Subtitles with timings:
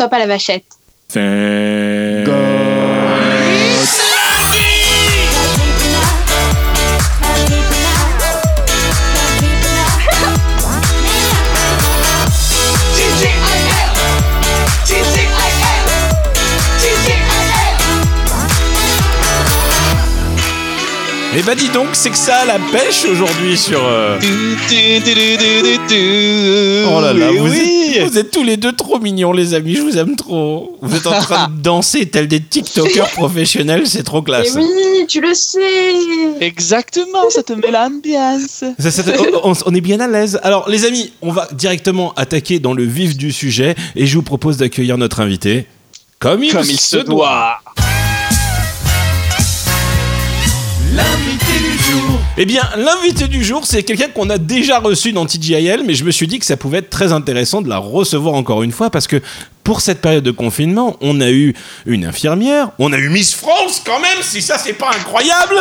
[0.00, 0.64] Top à la vachette.
[21.36, 23.80] Eh bah dis donc, c'est que ça a la pêche aujourd'hui sur.
[23.86, 24.18] euh,
[26.88, 27.58] Oh là là, Oui, vous, oui.
[27.60, 29.74] êtes, vous êtes tous les deux trop mignons, les amis.
[29.74, 30.76] Je vous aime trop.
[30.80, 34.54] Vous êtes en train de danser tels des TikTokers professionnels, c'est trop Et classe.
[34.56, 35.60] oui, tu le sais.
[36.40, 38.64] Exactement, ça te met l'ambiance.
[38.78, 39.02] Ça, ça,
[39.42, 40.38] on, on est bien à l'aise.
[40.42, 44.22] Alors, les amis, on va directement attaquer dans le vif du sujet et je vous
[44.22, 45.66] propose d'accueillir notre invité.
[46.18, 47.60] Comme il, Comme il se doit.
[52.42, 56.04] Eh bien, l'invité du jour, c'est quelqu'un qu'on a déjà reçu dans TGIL, mais je
[56.04, 58.88] me suis dit que ça pouvait être très intéressant de la recevoir encore une fois
[58.88, 59.20] parce que
[59.62, 61.54] pour cette période de confinement, on a eu
[61.84, 65.56] une infirmière, on a eu Miss France quand même, si ça c'est pas incroyable.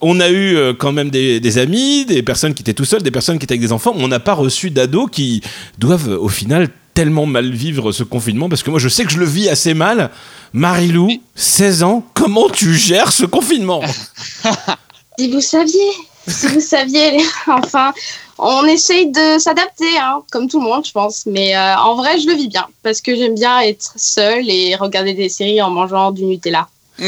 [0.00, 3.02] On a eu euh, quand même des, des amis, des personnes qui étaient tout seuls,
[3.02, 3.92] des personnes qui étaient avec des enfants.
[3.96, 5.42] On n'a pas reçu d'ados qui
[5.76, 9.20] doivent au final tellement mal vivre ce confinement parce que moi je sais que je
[9.20, 10.10] le vis assez mal.
[10.52, 13.82] Marilou, 16 ans, comment tu gères ce confinement?
[15.16, 15.92] Si vous saviez,
[16.26, 17.92] si vous saviez, enfin,
[18.36, 21.24] on essaye de s'adapter, hein, comme tout le monde, je pense.
[21.26, 24.74] Mais euh, en vrai, je le vis bien parce que j'aime bien être seule et
[24.74, 26.66] regarder des séries en mangeant du Nutella.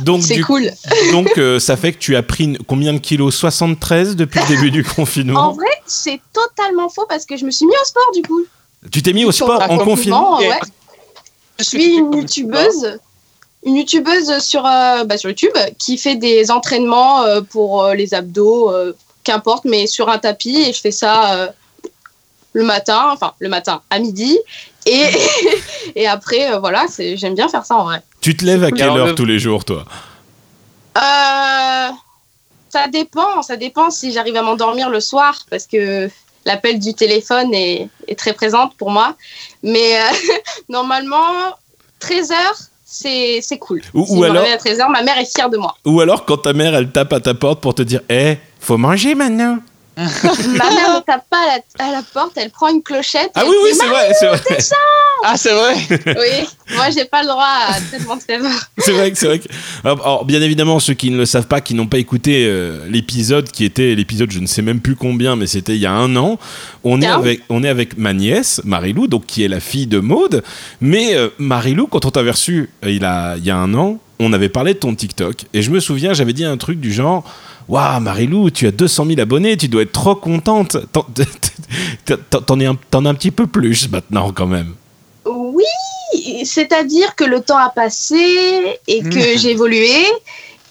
[0.00, 0.72] Donc, C'est cool.
[1.12, 3.32] donc euh, ça fait que tu as pris combien de kilos?
[3.36, 5.52] 73 depuis le début du En confinement?
[5.52, 8.44] vrai, c'est totalement faux parce que je me suis mis au sport du coup.
[8.90, 10.58] Tu t'es mis au sport en confinement ouais.
[11.58, 12.98] Je suis une youtubeuse,
[13.64, 18.14] une youtubeuse sur, euh, bah, sur YouTube qui fait des entraînements euh, pour euh, les
[18.14, 21.48] abdos, euh, qu'importe, mais sur un tapis et je fais ça euh,
[22.52, 24.38] le matin, enfin le matin à midi
[24.86, 25.04] et,
[25.96, 28.02] et après euh, voilà, c'est- j'aime bien faire ça en vrai.
[28.20, 29.84] Tu te lèves à quelle heure tous les jours toi?
[30.96, 31.88] Euh,
[32.68, 36.08] ça dépend, ça dépend si j'arrive à m'endormir le soir parce que
[36.48, 39.14] l'appel du téléphone est, est très présente pour moi.
[39.62, 40.32] Mais euh,
[40.68, 41.30] normalement,
[42.00, 43.82] 13 heures, c'est c'est cool.
[43.94, 45.76] Ou- si ou alors- à 13 heures, ma mère est fière de moi.
[45.84, 48.78] Ou alors quand ta mère elle tape à ta porte pour te dire Eh, faut
[48.78, 49.58] manger maintenant
[50.56, 53.32] ma mère ne tape pas à la, à la porte, elle prend une clochette.
[53.34, 54.40] Ah oui, oui, c'est vrai, c'est vrai.
[55.24, 55.74] Ah, c'est vrai
[56.06, 58.22] Oui, moi j'ai pas le droit à traitement de.
[58.78, 59.48] C'est vrai que c'est vrai que.
[59.84, 62.86] Alors, alors, bien évidemment, ceux qui ne le savent pas, qui n'ont pas écouté euh,
[62.88, 65.92] l'épisode qui était l'épisode, je ne sais même plus combien, mais c'était il y a
[65.92, 66.38] un an.
[66.84, 69.98] On est avec, on est avec ma nièce Marilou, donc qui est la fille de
[69.98, 70.44] Maude.
[70.80, 73.98] Mais euh, Marilou, quand on t'avait reçu, euh, il a, il y a un an,
[74.20, 76.92] on avait parlé de ton TikTok et je me souviens, j'avais dit un truc du
[76.92, 77.24] genre.
[77.68, 80.76] Waouh, Marilou, tu as 200 000 abonnés, tu dois être trop contente.
[80.92, 81.06] T'en-
[82.60, 84.74] es un, as un petit peu plus maintenant, quand même.
[85.26, 85.64] Oui,
[86.44, 89.90] c'est-à-dire que le temps a passé et que j'ai évolué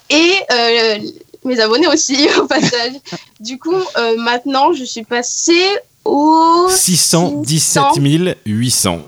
[0.09, 0.97] et euh,
[1.45, 2.93] mes abonnés aussi au passage.
[3.39, 5.67] Du coup, euh, maintenant, je suis passée
[6.03, 9.01] au 617 800.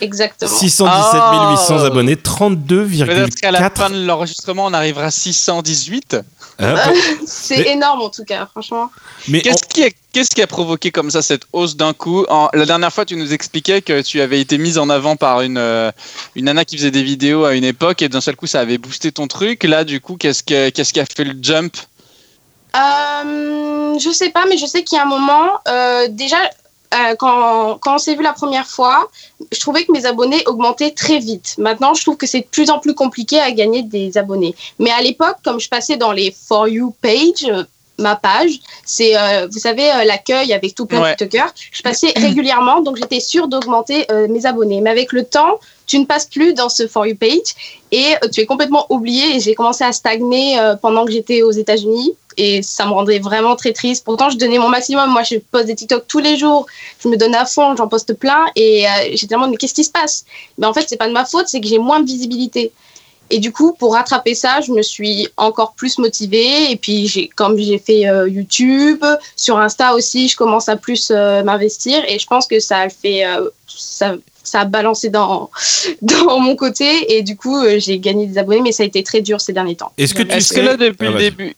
[0.00, 0.50] Exactement.
[0.50, 1.20] 617
[1.50, 1.84] 800 Oh.
[1.84, 3.90] abonnés, Peut-être qu'à la fin 32,4.
[3.92, 6.16] de l'enregistrement, on arrivera à 618.
[6.60, 6.74] Hein,
[7.26, 8.90] C'est Mais- énorme en tout cas, franchement.
[9.28, 12.48] mais Qu'est-ce qui, a, qu'est-ce qui a provoqué comme ça cette hausse d'un coup En-
[12.52, 15.56] La dernière fois, tu nous expliquais que tu avais été mise en avant par une,
[15.58, 15.92] euh,
[16.34, 18.78] une nana qui faisait des vidéos à une époque et d'un seul coup, ça avait
[18.78, 19.62] boosté ton truc.
[19.62, 21.76] Là, du coup, qu'est-ce, que, qu'est-ce qui a fait le jump?
[22.76, 26.36] Euh, je sais pas, mais je sais qu'il y a un moment, euh, déjà,
[26.94, 29.08] euh, quand, quand on s'est vu la première fois,
[29.52, 31.54] je trouvais que mes abonnés augmentaient très vite.
[31.58, 34.54] Maintenant, je trouve que c'est de plus en plus compliqué à gagner des abonnés.
[34.78, 37.64] Mais à l'époque, comme je passais dans les For You page, euh,
[37.98, 41.12] ma page, c'est, euh, vous savez, l'accueil avec tout plein Ouais.
[41.12, 44.80] de TikTokers, je passais régulièrement, donc j'étais sûre d'augmenter mes abonnés.
[44.80, 47.54] Mais avec le temps, tu ne passes plus dans ce For You page
[47.90, 49.36] et tu es complètement oublié.
[49.36, 53.56] Et j'ai commencé à stagner pendant que j'étais aux États-Unis et ça me rendait vraiment
[53.56, 54.04] très triste.
[54.04, 55.10] Pourtant, je donnais mon maximum.
[55.10, 56.66] Moi, je poste des TikTok tous les jours.
[57.02, 59.84] Je me donne à fond, j'en poste plein et euh, j'étais tellement mais qu'est-ce qui
[59.84, 60.24] se passe?
[60.56, 62.72] Mais en fait, c'est pas de ma faute, c'est que j'ai moins de visibilité.
[63.30, 66.70] Et du coup, pour rattraper ça, je me suis encore plus motivée.
[66.70, 69.04] Et puis, j'ai, comme j'ai fait euh, YouTube,
[69.36, 72.02] sur Insta aussi, je commence à plus euh, m'investir.
[72.08, 74.14] Et je pense que ça a fait, euh, ça,
[74.44, 75.50] ça a balancé dans,
[76.02, 77.16] dans mon côté.
[77.16, 79.52] Et du coup, euh, j'ai gagné des abonnés, mais ça a été très dur ces
[79.52, 79.92] derniers temps.
[79.98, 80.60] est-ce que tu Est-ce sais...
[80.60, 81.54] que là, depuis Ah, le début.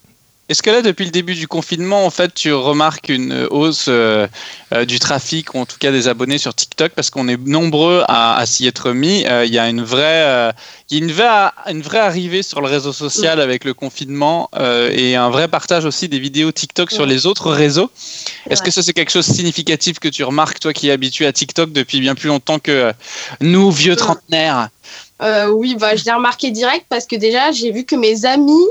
[0.50, 4.26] Est-ce que là, depuis le début du confinement, en fait, tu remarques une hausse euh,
[4.74, 6.90] euh, du trafic ou en tout cas des abonnés sur TikTok?
[6.90, 9.24] Parce qu'on est nombreux à, s'y être mis.
[9.26, 10.52] Euh, il y a une vraie,
[10.90, 14.50] il y a une vraie, une vraie arrivée sur le réseau social avec le confinement
[14.58, 17.88] et un vrai partage aussi des vidéos TikTok sur les autres réseaux.
[18.48, 21.26] Est-ce que ça c'est quelque chose de significatif que tu remarques toi qui es habitué
[21.26, 22.92] à TikTok depuis bien plus longtemps que
[23.40, 24.68] nous vieux trentenaires?
[25.52, 28.66] oui, bah, je l'ai remarqué direct parce que déjà, j'ai vu que mes amis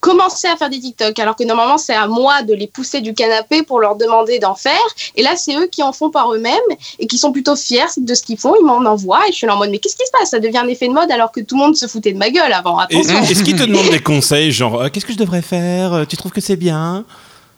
[0.00, 3.14] commencer à faire des TikTok, alors que normalement c'est à moi de les pousser du
[3.14, 4.74] canapé pour leur demander d'en faire.
[5.14, 6.54] Et là, c'est eux qui en font par eux-mêmes
[6.98, 8.54] et qui sont plutôt fiers de ce qu'ils font.
[8.58, 10.30] Ils m'en envoient et je suis là en mode mais qu'est-ce qui se passe?
[10.30, 12.30] Ça devient un effet de mode alors que tout le monde se foutait de ma
[12.30, 12.80] gueule avant.
[12.90, 15.92] Est-ce qu'ils te demandent des conseils genre euh, qu'est-ce que je devrais faire?
[15.92, 17.04] Euh, Tu trouves que c'est bien?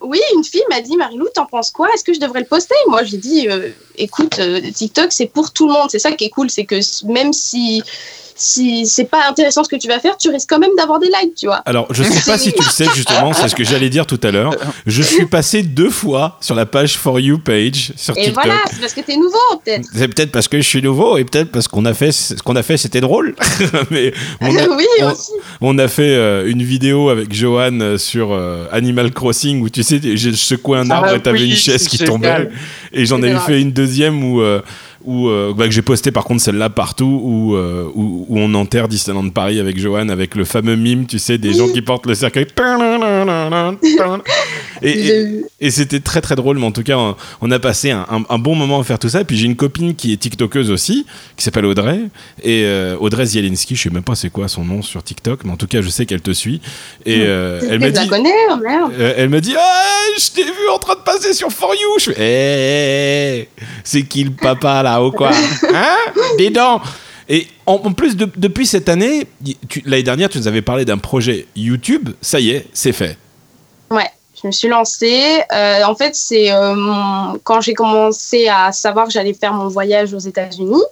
[0.00, 1.88] Oui, une fille m'a dit Marilou, t'en penses quoi?
[1.94, 2.74] Est-ce que je devrais le poster?
[2.88, 4.40] Moi, j'ai dit euh, écoute,
[4.74, 5.88] TikTok, c'est pour tout le monde.
[5.90, 7.84] C'est ça qui est cool, c'est que même si
[8.42, 11.06] si c'est pas intéressant ce que tu vas faire, tu risques quand même d'avoir des
[11.06, 11.62] likes, tu vois.
[11.64, 14.20] Alors, je sais pas si tu le sais justement, c'est ce que j'allais dire tout
[14.22, 14.54] à l'heure.
[14.86, 18.44] Je suis passé deux fois sur la page For You page sur et TikTok.
[18.44, 19.88] Et voilà, c'est parce que t'es nouveau, peut-être.
[19.94, 22.56] C'est peut-être parce que je suis nouveau et peut-être parce qu'on a fait ce qu'on
[22.56, 23.34] a fait, c'était drôle.
[23.90, 25.32] Mais on a, oui, aussi.
[25.60, 29.82] On a fait euh, une vidéo avec Johan euh, sur euh, Animal Crossing où tu
[29.82, 32.50] sais, j'ai secoué un arbre ah, et t'avais une chaise qui tombait.
[32.92, 34.42] Et j'en ai fait une deuxième où
[35.04, 38.52] où, euh, bah, que j'ai posté par contre celle-là partout où, euh, où, où, on
[38.54, 42.06] enterre Disneyland Paris avec Johan avec le fameux mime tu sais des gens qui portent
[42.06, 42.46] le cercueil
[44.82, 48.38] et, et, c'était très très drôle mais en tout cas on, a passé un, un,
[48.38, 49.20] bon moment à faire tout ça.
[49.20, 51.06] Et puis j'ai une copine qui est tiktokeuse aussi
[51.36, 52.00] qui s'appelle Audrey.
[52.42, 55.52] Et euh, Audrey Zielinski je sais même pas c'est quoi son nom sur TikTok mais
[55.52, 56.60] en tout cas je sais qu'elle te suit.
[57.06, 60.94] Et elle me dit connais, oh, elle me dit ah, je t'ai vu en train
[60.94, 61.98] de passer sur For You.
[61.98, 63.48] Je fais hey,
[63.84, 64.91] c'est qui le papa là?
[65.00, 65.30] Ou quoi
[65.74, 65.96] Hein
[66.38, 66.82] Dis donc
[67.28, 69.26] Et en, plus, depuis cette année,
[69.84, 72.10] l'année dernière, tu nous avais parlé d'un projet YouTube.
[72.20, 73.16] Ça y est, c'est fait.
[73.90, 74.10] Ouais,
[74.40, 75.42] je me suis lancée.
[75.52, 76.74] Euh, en fait, c'est euh,
[77.44, 80.82] quand j'ai commencé à savoir que j'allais faire mon voyage aux États-Unis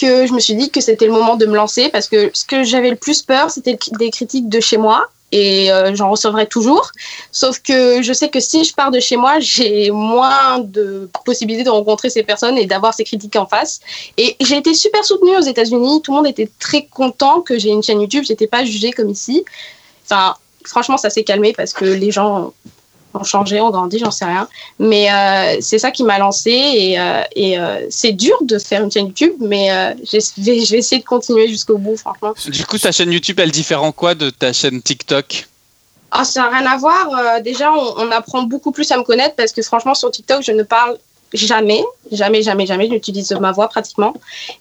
[0.00, 2.44] que je me suis dit que c'était le moment de me lancer parce que ce
[2.44, 6.46] que j'avais le plus peur, c'était des critiques de chez moi et euh, j'en recevrai
[6.46, 6.90] toujours.
[7.32, 11.64] Sauf que je sais que si je pars de chez moi, j'ai moins de possibilités
[11.64, 13.80] de rencontrer ces personnes et d'avoir ces critiques en face.
[14.16, 16.02] Et j'ai été super soutenue aux États-Unis.
[16.02, 18.24] Tout le monde était très content que j'ai une chaîne YouTube.
[18.26, 19.44] J'étais pas jugée comme ici.
[20.04, 20.34] Enfin,
[20.64, 22.52] franchement, ça s'est calmé parce que les gens
[23.14, 24.48] ont changé, ont grandi, j'en sais rien.
[24.78, 28.82] Mais euh, c'est ça qui m'a lancé et, euh, et euh, c'est dur de faire
[28.82, 29.68] une chaîne YouTube, mais
[30.04, 32.34] je vais, je vais essayer de continuer jusqu'au bout, franchement.
[32.46, 35.48] Du coup, ta chaîne YouTube, elle diffère en quoi de ta chaîne TikTok?
[36.12, 37.40] Ah, ça n'a rien à voir.
[37.42, 40.50] déjà, on, on, apprend beaucoup plus à me connaître parce que franchement, sur TikTok, je
[40.50, 40.98] ne parle
[41.32, 42.88] jamais, jamais, jamais, jamais.
[42.88, 44.14] J'utilise ma voix pratiquement.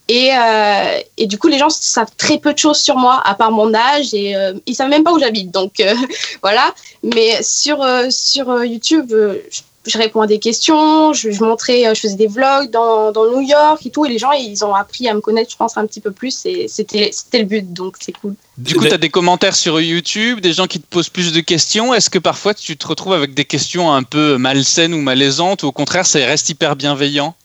[0.08, 3.36] Et, euh, et, du coup, les gens savent très peu de choses sur moi, à
[3.36, 5.52] part mon âge, et euh, ils savent même pas où j'habite.
[5.52, 5.94] Donc euh,
[6.42, 6.74] voilà.
[7.04, 9.62] Mais sur, sur YouTube, je
[9.98, 13.86] réponds à des questions, je, montrais, euh, je faisais des vlogs dans, dans, New York
[13.86, 16.02] et tout, et les gens, ils ont appris à me connaître, je pense, un petit
[16.02, 18.36] peu plus, et c'était le but, donc c'est cool.
[18.58, 21.40] Du coup, tu as des commentaires sur YouTube, des gens qui te posent plus de
[21.40, 21.94] questions.
[21.94, 25.68] Est-ce que parfois tu te retrouves avec des questions un peu malsaines ou malaisantes, ou
[25.68, 27.36] au contraire, ça reste hyper bienveillant?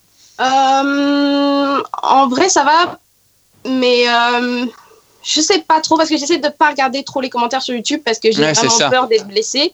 [0.40, 2.98] Euh, En vrai, ça va,
[3.68, 4.66] mais euh,
[5.22, 8.00] je sais pas trop, parce que j'essaie de pas regarder trop les commentaires sur YouTube,
[8.04, 9.72] parce que j'ai vraiment peur d'être blessée.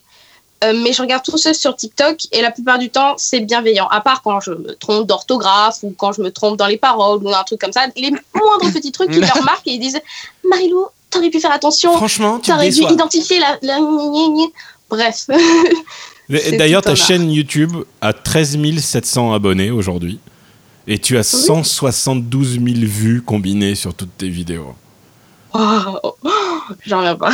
[0.62, 3.88] Euh, mais je regarde tout ça sur TikTok et la plupart du temps, c'est bienveillant.
[3.88, 7.22] À part quand je me trompe d'orthographe ou quand je me trompe dans les paroles
[7.22, 7.86] ou un truc comme ça.
[7.96, 10.00] Les moindres petits trucs qu'ils me remarquent et ils disent
[10.46, 11.96] Marilou, t'aurais pu faire attention.
[11.96, 13.58] Franchement, tu aurais dû identifier la.
[14.90, 15.26] Bref.
[16.58, 20.20] D'ailleurs, ta chaîne YouTube a 13 700 abonnés aujourd'hui.
[20.86, 24.74] Et tu as 172 000 vues combinées sur toutes tes vidéos.
[26.86, 27.30] J'en reviens pas.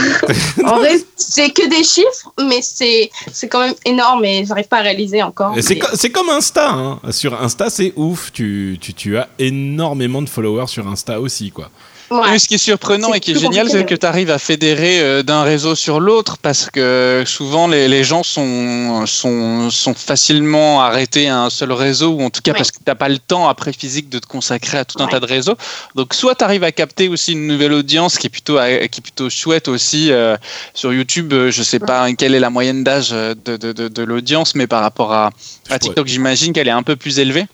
[0.65, 4.79] en vrai, c'est que des chiffres, mais c'est, c'est quand même énorme et j'arrive pas
[4.79, 5.55] à réaliser encore.
[5.61, 6.71] C'est, c'est comme Insta.
[6.71, 7.01] Hein.
[7.11, 8.33] Sur Insta, c'est ouf.
[8.33, 11.71] Tu, tu, tu as énormément de followers sur Insta aussi, quoi
[12.11, 15.23] ce qui est surprenant et qui est génial, c'est que tu arrives à fédérer euh,
[15.23, 21.29] d'un réseau sur l'autre parce que souvent les, les, gens sont, sont, sont facilement arrêtés
[21.29, 23.49] à un seul réseau ou en tout cas parce que tu n'as pas le temps
[23.49, 25.57] après physique de te consacrer à tout un tas de réseaux.
[25.95, 29.01] Donc soit tu arrives à capter aussi une nouvelle audience qui est plutôt, euh, qui
[29.01, 30.37] est plutôt chouette aussi euh,
[30.75, 31.33] sur YouTube.
[31.51, 34.83] Je sais pas quelle est la moyenne d'âge de, de, de, de l'audience, mais par
[34.83, 35.31] rapport à,
[35.71, 37.47] à TikTok, j'imagine qu'elle est un peu plus élevée.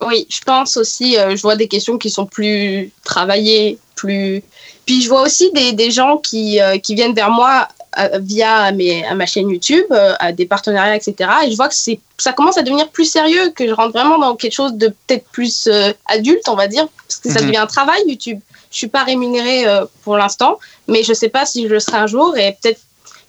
[0.00, 4.42] Oui, je pense aussi, je vois des questions qui sont plus travaillées, plus.
[4.86, 8.70] Puis je vois aussi des, des gens qui, euh, qui, viennent vers moi euh, via
[8.72, 11.30] mes, à ma chaîne YouTube, euh, à des partenariats, etc.
[11.46, 11.74] Et je vois que
[12.18, 15.26] ça commence à devenir plus sérieux, que je rentre vraiment dans quelque chose de peut-être
[15.30, 15.68] plus
[16.06, 17.46] adulte, on va dire, parce que ça mhm.
[17.46, 18.40] devient un travail YouTube.
[18.70, 19.64] Je suis pas rémunérée
[20.02, 20.58] pour l'instant,
[20.88, 22.80] mais je sais pas si je le serai un jour et peut-être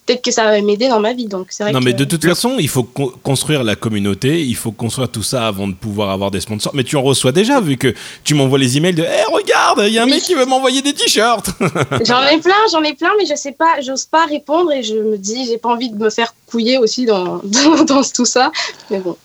[0.06, 1.26] peut-être que ça va m'aider dans ma vie.
[1.26, 4.40] Donc c'est vrai Non, que- mais de toute façon, il faut con- construire la communauté,
[4.42, 6.72] il faut construire tout ça avant de pouvoir avoir des sponsors.
[6.74, 7.92] Mais tu en reçois déjà, vu que
[8.24, 10.12] tu m'envoies les emails de Hé, regarde, il y a un Oui.
[10.12, 11.50] mec qui veut m'envoyer des t-shirts
[12.06, 14.94] J'en ai plein, j'en ai plein, mais je sais pas, j'ose pas répondre et je
[14.94, 18.52] me dis, j'ai pas envie de me faire couiller aussi dans, dans, dans tout ça.
[18.90, 19.16] Mais bon.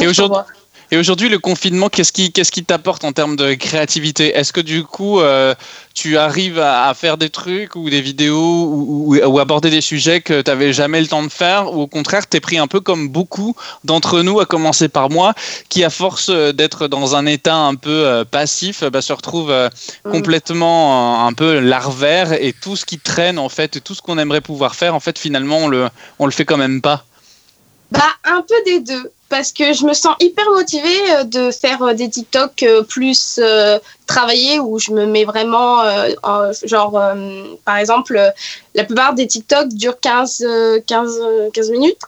[0.00, 0.42] Et aujourd'hui-.
[0.92, 4.36] Et aujourd'hui, le confinement, qu'est-ce qui qu'est-ce qui t'apporte en termes de créativité?
[4.36, 5.54] Est-ce que du coup, euh,
[5.94, 9.80] tu arrives à, à faire des trucs ou des vidéos ou, ou- ou aborder des
[9.80, 11.72] sujets que tu n'avais jamais le temps de faire?
[11.74, 15.10] Ou au contraire, tu es pris un peu comme beaucoup d'entre nous, à commencer par
[15.10, 15.34] moi,
[15.68, 19.50] qui à force euh, d'être dans un état un peu euh, passif, bah, se retrouve
[19.50, 19.68] euh,
[20.04, 20.12] Mm.
[20.12, 24.18] complètement un peu larvaire et tout ce qui traîne en fait, et tout ce qu'on
[24.18, 25.88] aimerait pouvoir faire, en fait, finalement, on le,
[26.20, 27.04] on le fait quand même pas.
[27.90, 29.10] Bah, un peu des deux.
[29.28, 33.40] Parce que je me sens hyper motivée euh, de faire euh, des TikTok euh, plus
[33.42, 38.20] euh, travaillés où je me mets vraiment, euh, en- genre, euh, par exemple,
[38.76, 41.98] la plupart des TikTok durent 15, euh, 15, euh, 15 minutes.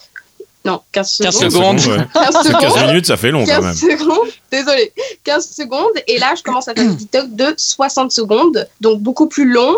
[0.65, 1.33] Non, 15 secondes.
[1.33, 1.79] 15 secondes.
[1.99, 2.05] ouais.
[2.15, 2.87] 15 C'est 15 secondes.
[2.89, 3.99] minutes, ça fait long quand 15 même.
[3.99, 4.93] secondes, désolé,
[5.25, 5.93] 15 secondes.
[6.07, 9.75] Et là, je commence à faire des TikTok de 60 secondes, donc beaucoup plus long.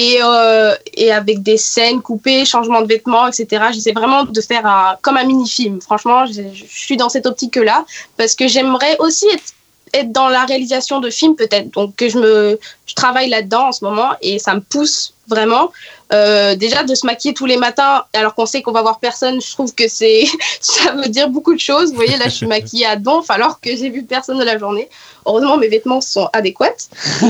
[0.00, 3.64] Et, euh, et avec des scènes coupées, changement de vêtements, etc.
[3.72, 5.80] J'essaie vraiment de faire comme un mini-film.
[5.80, 7.84] Franchement, je, je suis dans cette optique-là
[8.16, 9.54] parce que j'aimerais aussi être,
[9.94, 11.70] être dans la réalisation de films peut-être.
[11.70, 15.72] Donc que je, me, je travaille là-dedans en ce moment et ça me pousse vraiment.
[16.10, 19.42] Euh, déjà de se maquiller tous les matins alors qu'on sait qu'on va voir personne,
[19.42, 20.24] je trouve que c'est
[20.60, 21.90] ça veut dire beaucoup de choses.
[21.90, 24.58] Vous voyez, là, je suis maquillée à donf alors que j'ai vu personne de la
[24.58, 24.88] journée.
[25.26, 26.72] Heureusement, mes vêtements sont adéquats.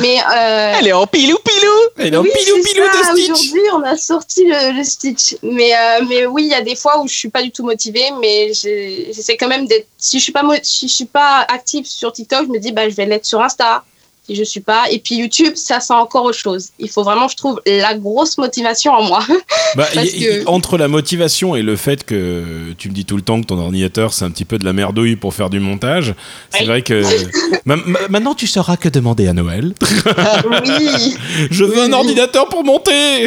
[0.00, 1.73] Mais euh, Elle est en pilou pilou
[2.06, 3.12] Et non, oui, pilou c'est pilou ça.
[3.12, 5.37] de Stitch Aujourd'hui, on a sorti le, le Stitch.
[5.42, 7.64] Mais, euh, mais oui, il y a des fois où je suis pas du tout
[7.64, 9.88] motivée, mais j'essaie quand même d'être.
[9.99, 12.70] Si je suis pas mo- si je suis pas active sur TikTok, je me dis
[12.70, 13.82] bah je vais l'être sur Insta.
[14.28, 14.85] Si je suis pas.
[14.90, 16.68] Et puis YouTube, ça c'est encore autre chose.
[16.78, 19.20] Il faut vraiment, je trouve, la grosse motivation en moi.
[19.76, 23.04] Bah, Parce y- y- que- Entre la motivation et le fait que tu me dis
[23.04, 25.50] tout le temps que ton ordinateur c'est un petit peu de la merdouille pour faire
[25.50, 26.14] du montage,
[26.50, 26.66] c'est Oui.
[26.66, 27.02] vrai que.
[27.66, 29.75] Ma- ma- maintenant tu sauras que demander à Noël.
[30.78, 31.16] oui,
[31.50, 33.26] Je veux un ordinateur pour monter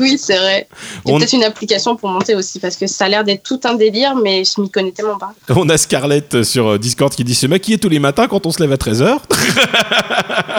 [0.00, 0.66] oui, c'est vrai.
[1.04, 3.74] On- peut-être une application pour monter aussi parce que ça a l'air d'être tout un
[3.74, 5.32] délire, mais je m'y connais tellement pas.
[5.50, 8.50] On a Scarlett sur euh, Discord qui dit se maquiller tous les matins quand on
[8.50, 9.18] se lève à 13h.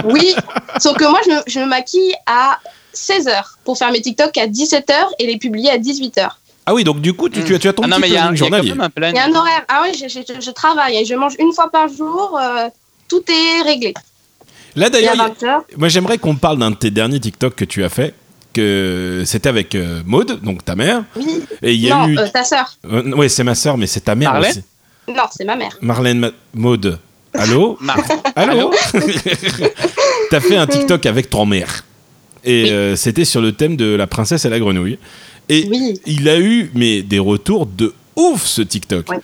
[0.05, 0.35] Oui,
[0.79, 2.59] sauf que moi, je me, je me maquille à
[2.93, 6.29] 16h pour faire mes TikTok à 17h et les publier à 18h.
[6.65, 8.13] Ah oui, donc du coup, tu, tu as, tu as ton Ah non, mais il
[8.13, 8.69] y, a un- il y a quand journalier.
[8.69, 9.19] même un Il y planning.
[9.19, 9.65] a un horaire.
[9.67, 12.39] Ah oui, je, je- je travaille et je mange une fois par jour.
[12.41, 12.69] euh,
[13.09, 13.93] tout est réglé.
[14.75, 15.61] Là d'ailleurs, 20h.
[15.77, 18.15] moi j'aimerais qu'on parle d'un de tes derniers TikTok que tu as fait.
[18.53, 21.03] Que c'était avec euh, Maude, donc ta mère.
[21.15, 21.43] Oui.
[21.63, 22.17] Et il y a Non, eu.
[22.19, 22.71] euh, ta sœur.
[22.85, 24.63] Euh, ouais, c'est ma sœur, mais c'est ta mère Marlène aussi.
[25.07, 25.75] Non, c'est ma mère.
[25.81, 26.99] Marlène Ma- Maude.
[27.33, 27.77] Allô
[28.35, 28.71] Allô
[30.29, 31.83] T'as fait un TikTok avec ton mère.
[32.43, 32.69] Et Oui.
[32.71, 34.99] euh, c'était sur le thème de la princesse et la grenouille.
[35.49, 35.99] Et Oui.
[36.05, 39.09] il a eu mais des retours de ouf ce TikTok.
[39.09, 39.19] Ouais.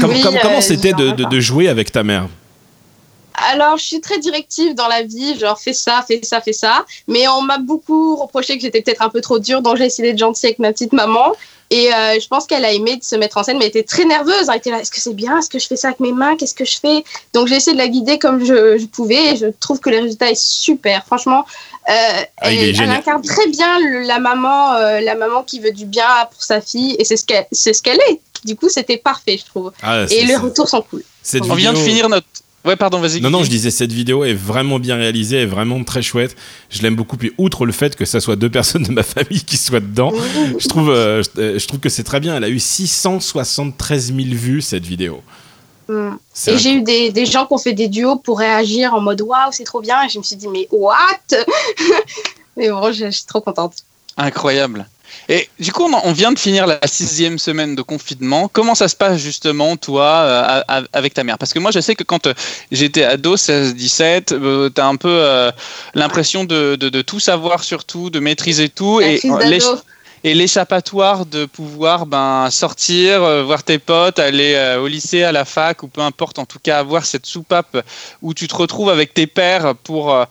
[0.00, 2.28] Comme- Oui, comme- euh, comment c'était de, de jouer avec ta mère?
[3.52, 6.84] Alors, je suis très directive dans la vie, genre fais ça, fais ça, fais ça.
[7.08, 10.10] Mais on m'a beaucoup reproché que j'étais peut-être un peu trop dure, donc j'ai essayé
[10.10, 11.32] d'être gentille avec ma petite maman.
[11.72, 13.84] Et euh, je pense qu'elle a aimé de se mettre en scène, mais elle était
[13.84, 14.48] très nerveuse.
[14.50, 15.38] Elle était là, est-ce que c'est bien?
[15.38, 16.36] Est-ce que je fais ça avec mes mains?
[16.36, 17.04] Qu'est-ce que je fais?
[17.32, 19.98] Donc j'ai essayé de la guider comme je, je pouvais et je trouve que le
[20.00, 21.06] résultat est super.
[21.06, 21.44] Franchement,
[21.88, 21.92] euh,
[22.38, 26.08] Ah, elle, incarne très bien le- la maman, euh, la maman qui veut du bien
[26.32, 28.20] pour sa fille et c'est ce qu'elle, c'est ce qu'elle est.
[28.44, 29.70] Du coup, c'était parfait, je trouve.
[29.82, 31.04] Ah, Et les retours sont cool.
[31.22, 32.26] cette On vient de finir notre.
[32.64, 33.20] Ouais, pardon, vas-y.
[33.20, 36.36] Non, non, je disais, cette vidéo est vraiment bien réalisée, est vraiment très chouette.
[36.68, 37.16] Je l'aime beaucoup.
[37.16, 40.12] Puis, outre le fait que ça soit deux personnes de ma famille qui soient dedans,
[40.58, 42.36] je trouve, euh, je, euh, je trouve que c'est très bien.
[42.36, 45.22] Elle a eu 673 000 vues, cette vidéo.
[45.88, 46.10] Mm.
[46.48, 49.22] Et j'ai eu des, des gens qui ont fait des duos pour réagir en mode
[49.22, 50.04] waouh, c'est trop bien.
[50.04, 50.96] Et je me suis dit, mais what?
[52.56, 53.76] Mais bon, je, je suis trop contente.
[54.16, 54.86] Incroyable.
[55.28, 58.48] Et du coup, on, en- on vient de finir la sixième semaine de confinement.
[58.52, 60.06] Comment ça se passe justement, toi,
[60.68, 61.38] euh, avec ta mère?
[61.38, 62.34] Parce que moi, je sais que quand euh,
[62.72, 65.50] j'étais ado, 16-17, tu as un peu euh,
[65.94, 69.00] l'impression de, de- de tout savoir sur tout, de maîtriser tout.
[69.00, 69.38] Et, euh,
[70.22, 75.32] et l'échappatoire de pouvoir ben, sortir, euh, voir tes potes, aller euh, au lycée, à
[75.32, 77.84] la fac, ou peu importe, en tout cas avoir cette soupape
[78.20, 80.24] où tu te retrouves avec tes pères pour euh,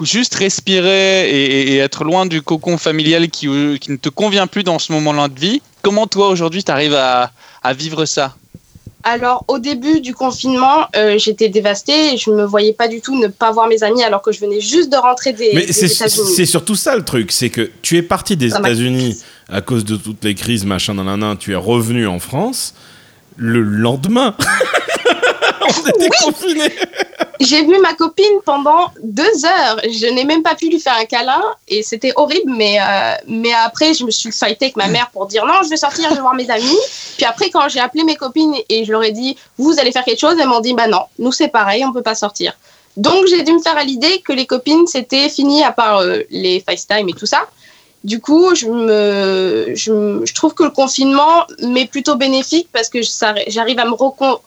[0.00, 3.48] juste respirer et, être loin du cocon familial qui,
[3.78, 5.62] qui ne te convient plus dans ce moment-là de vie.
[5.82, 7.30] Comment toi aujourd'hui tu arrives à,
[7.62, 8.34] à vivre ça?
[9.04, 13.16] Alors, au début du confinement, euh, j'étais dévastée et je me voyais pas du tout
[13.18, 15.84] ne pas voir mes amis alors que je venais juste de rentrer des, Mais des
[15.84, 16.32] États-Unis.
[16.34, 19.16] c'est surtout ça le truc, c'est que tu es parti des États-Unis
[19.48, 22.74] à cause de toutes les crises, machin, nanana, tu es revenu en France.
[23.36, 24.34] Le lendemain,
[25.84, 26.72] on était confinés.
[27.40, 29.80] J'ai vu ma copine pendant deux heures.
[29.84, 32.52] Je n'ai même pas pu lui faire un câlin et c'était horrible.
[32.56, 35.68] Mais, euh, mais après, je me suis fightée avec ma mère pour dire non, je
[35.68, 36.78] vais sortir, je vais voir mes amis.
[37.16, 40.04] Puis après, quand j'ai appelé mes copines et je leur ai dit vous allez faire
[40.04, 42.54] quelque chose, elles m'ont dit bah non, nous c'est pareil, on peut pas sortir.
[42.96, 46.22] Donc j'ai dû me faire à l'idée que les copines c'était fini à part euh,
[46.30, 47.48] les FaceTime et tout ça.
[48.04, 53.00] Du coup, je, me, je, je trouve que le confinement m'est plutôt bénéfique parce que
[53.48, 53.96] j'arrive à me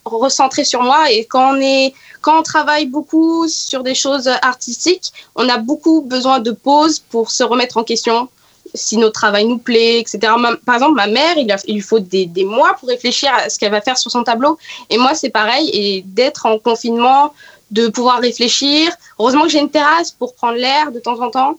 [0.05, 5.12] recentrer sur moi et quand on est quand on travaille beaucoup sur des choses artistiques,
[5.36, 8.29] on a beaucoup besoin de pauses pour se remettre en question,
[8.75, 10.20] si notre travail nous plaît, etc.
[10.65, 13.58] Par exemple, ma mère, il, il lui faut des, des, mois pour réfléchir à ce
[13.58, 14.58] qu'elle va faire sur son tableau.
[14.89, 15.70] Et moi, c'est pareil.
[15.74, 17.34] Et d'être en confinement,
[17.72, 18.91] de pouvoir réfléchir.
[19.20, 21.58] Heureusement que j'ai une terrasse pour prendre l'air de temps en temps.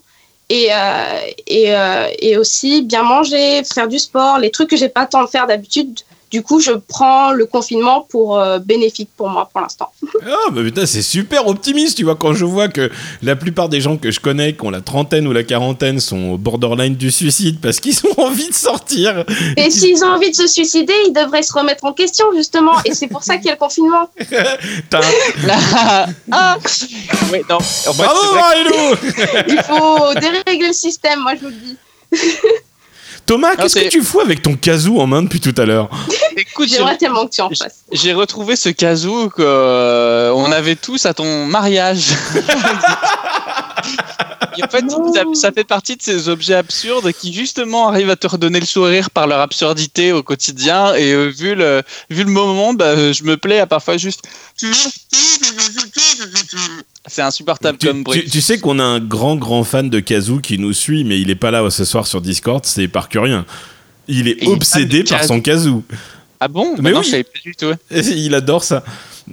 [0.49, 4.89] Et, euh, et, euh, et, aussi bien manger, faire du sport, les trucs que j'ai
[4.89, 5.99] pas tant de faire d'habitude,
[6.33, 9.91] du coup, je prends le confinement pour euh, bénéfique pour moi pour l'instant.
[10.25, 12.89] Ah, bah putain, c'est super optimiste, tu vois, quand je vois que
[13.21, 16.31] la plupart des gens que je connais, qui ont la trentaine ou la quarantaine, sont
[16.31, 19.25] au borderline du suicide parce qu'ils ont envie de sortir.
[19.57, 22.71] Et s'ils ont envie de se suicider, ils devraient se remettre en question, justement.
[22.85, 24.09] Et c'est pour ça qu'il y a le confinement.
[26.31, 26.57] ah
[27.31, 27.57] oui, non.
[27.97, 28.95] Bravo,
[29.49, 31.77] Il faut dérégler le système, moi, je vous le dis.
[33.25, 35.89] Thomas, qu'est-ce que tu fous avec ton casou en main depuis tout à l'heure
[36.35, 37.83] Écoute, j'aimerais tellement que tu en fasses.
[37.91, 42.09] J'ai retrouvé ce casou qu'on euh, avait tous à ton mariage.
[44.61, 44.85] en fait,
[45.35, 49.09] ça, fait partie de ces objets absurdes qui justement arrivent à te redonner le sourire
[49.09, 50.93] par leur absurdité au quotidien.
[50.95, 54.21] Et euh, vu, le, vu le moment, bah, je me plais à parfois juste.
[57.07, 58.25] C'est insupportable tu, comme bruit.
[58.29, 61.29] Tu, sais qu'on a un grand, grand fan de Kazoo qui nous suit, mais il
[61.29, 63.45] est pas là ce soir sur Discord, c'est par rien.
[64.07, 65.83] Il est obsédé par son Kazoo.
[66.39, 66.75] Ah bon?
[66.79, 67.05] Mais bah oui.
[67.05, 67.71] je savais pas du tout.
[67.91, 68.83] Il adore ça.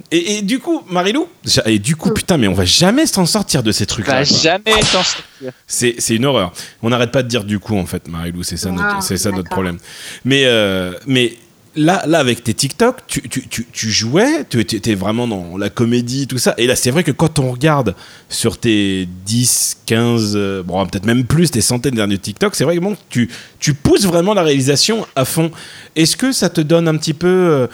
[0.09, 1.27] Et, du coup, Marilou,
[1.65, 4.13] et du coup, putain, mais on va jamais s'en sortir de ces trucs-là.
[4.13, 5.51] On va jamais s'en sortir.
[5.67, 6.53] C'est, une horreur.
[6.81, 9.31] On n'arrête pas de dire du coup, en fait, Marilou, c'est ça, notre, c'est ça
[9.31, 9.77] notre problème.
[10.23, 11.35] Mais, euh, mais
[11.75, 16.27] là, là, avec tes TikTok, tu, tu, tu, jouais, tu étais vraiment dans la comédie,
[16.27, 16.53] tout ça.
[16.57, 17.95] Et là, c'est vrai que quand on regarde
[18.29, 22.63] sur tes 10, 15, euh, bon, peut-être même plus, tes centaines de derniers TikTok, c'est
[22.63, 25.51] vrai que tu, tu pousses vraiment la réalisation à fond.
[25.95, 27.67] Est-ce que ça te donne un petit peu euh,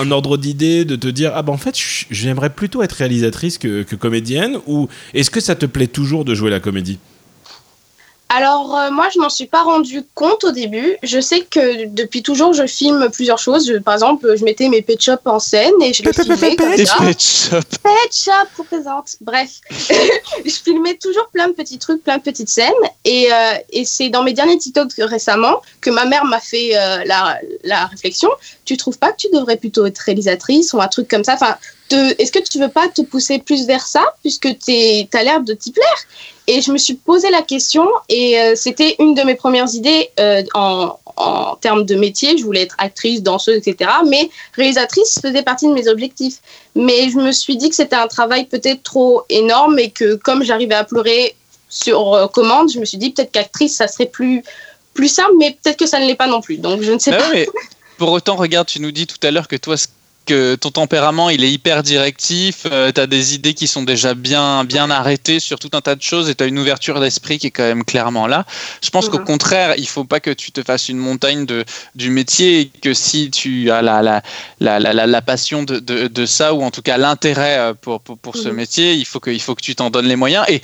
[0.00, 1.74] un ordre d'idée de te dire, ah ben en fait,
[2.10, 6.34] j'aimerais plutôt être réalisatrice que, que comédienne Ou est-ce que ça te plaît toujours de
[6.34, 6.98] jouer la comédie?
[8.28, 10.96] Alors, euh, moi, je m'en suis pas rendu compte au début.
[11.02, 13.66] Je sais que depuis toujours, je filme plusieurs choses.
[13.66, 16.76] Je- par exemple, je mettais mes pet shops en scène et je les filmais comme
[16.76, 16.96] Des ça.
[16.98, 17.78] pet shops.
[17.82, 19.16] Pet shop représente.
[19.22, 19.48] Bref,
[20.44, 22.72] je filmais toujours plein de petits trucs, plein de petites scènes.
[23.04, 27.04] Et, euh, et c'est dans mes derniers TikTok récemment que ma mère m'a fait euh,
[27.06, 28.28] la, la réflexion.
[28.64, 31.34] Tu trouves pas que tu devrais plutôt être réalisatrice ou un truc comme ça?
[31.34, 31.56] Enfin,
[31.94, 34.72] est-ce que tu veux pas te pousser plus vers ça puisque tu
[35.12, 35.98] as l'air de t'y plaire?
[36.46, 40.08] Et je me suis posé la question et euh, c'était une de mes premières idées
[40.18, 42.38] euh, en, en termes de métier.
[42.38, 43.90] Je voulais être actrice, danseuse, etc.
[44.06, 46.36] Mais réalisatrice faisait partie de mes objectifs.
[46.74, 50.42] Mais je me suis dit que c'était un travail peut-être trop énorme et que comme
[50.42, 51.34] j'arrivais à pleurer
[51.68, 54.42] sur euh, commande, je me suis dit peut-être qu'actrice, ça serait plus,
[54.94, 56.56] plus simple, mais peut-être que ça ne l'est pas non plus.
[56.56, 57.30] Donc je ne sais Bah pas.
[57.30, 57.46] mais
[57.98, 59.88] pour autant, regarde, tu nous dis tout à l'heure que toi, ce-
[60.28, 64.64] que ton tempérament, il est hyper directif, tu as des idées qui sont déjà bien,
[64.64, 67.46] bien arrêtées sur tout un tas de choses et tu as une ouverture d'esprit qui
[67.48, 68.44] est quand même clairement là.
[68.82, 69.24] Je pense qu'au Mhm.
[69.24, 71.64] contraire, il faut pas que tu te fasses une montagne de,
[71.94, 74.22] du métier et que si tu as la, la,
[74.60, 78.18] la, la, passion de, de, de ça ou en tout cas l'intérêt euh, pour, pour,
[78.18, 78.54] pour ce Mhm.
[78.54, 80.44] métier, il faut que, il faut que tu t'en donnes les moyens.
[80.48, 80.60] Et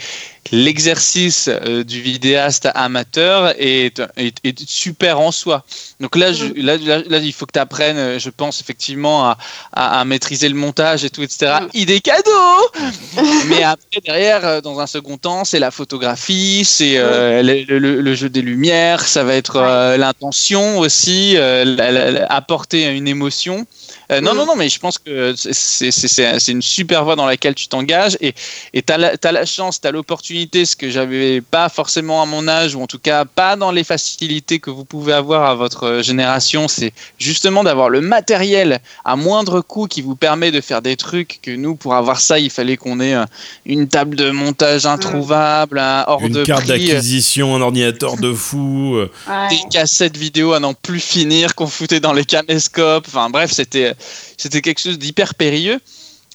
[0.53, 5.65] l'exercice euh, du vidéaste amateur est, est, est super en soi.
[6.01, 9.25] Donc là, je- là, là, là, il faut que tu apprennes, euh, je pense, effectivement,
[9.29, 9.39] à,
[9.73, 11.53] à, à maîtriser le montage et tout, etc.
[11.63, 11.69] Mm.
[11.75, 12.31] Idée cadeau
[13.49, 18.01] Mais après, derrière, euh, dans un second temps, c'est la photographie, c'est euh, le, le-
[18.01, 23.09] le jeu des lumières, ça va être euh, l'intention aussi, la- la- la- apporter une
[23.09, 23.67] émotion.
[24.13, 27.69] Euh, non, non, non, mais je pense que c'est- une super voie dans laquelle tu
[27.69, 28.35] t'engages et
[28.73, 32.75] tu as, la chance, tu as l'opportunité, ce que j'avais pas forcément à mon âge,
[32.75, 36.69] ou en tout cas pas dans les facilités que vous pouvez avoir à votre génération,
[36.69, 41.41] c'est justement d'avoir le matériel à moindre coût qui vous permet de faire des trucs
[41.43, 43.25] que nous, pour avoir ça, il fallait qu'on ait euh,
[43.65, 48.33] une table de montage introuvable, un hors Une de carte euh, d'acquisition, un ordinateur de
[48.33, 48.97] fou.
[48.99, 49.49] Ouais.
[49.49, 53.07] des cassettes vidéo à n'en plus finir qu'on foutait dans les caméscopes.
[53.09, 53.94] Enfin bref, c'était
[54.37, 55.81] c'était quelque chose d'hyper périlleux.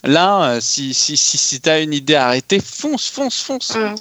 [0.03, 3.75] Là, euh, si, si, si, si tu as une idée arrêtée, fonce, fonce, fonce.
[3.75, 3.95] Mm.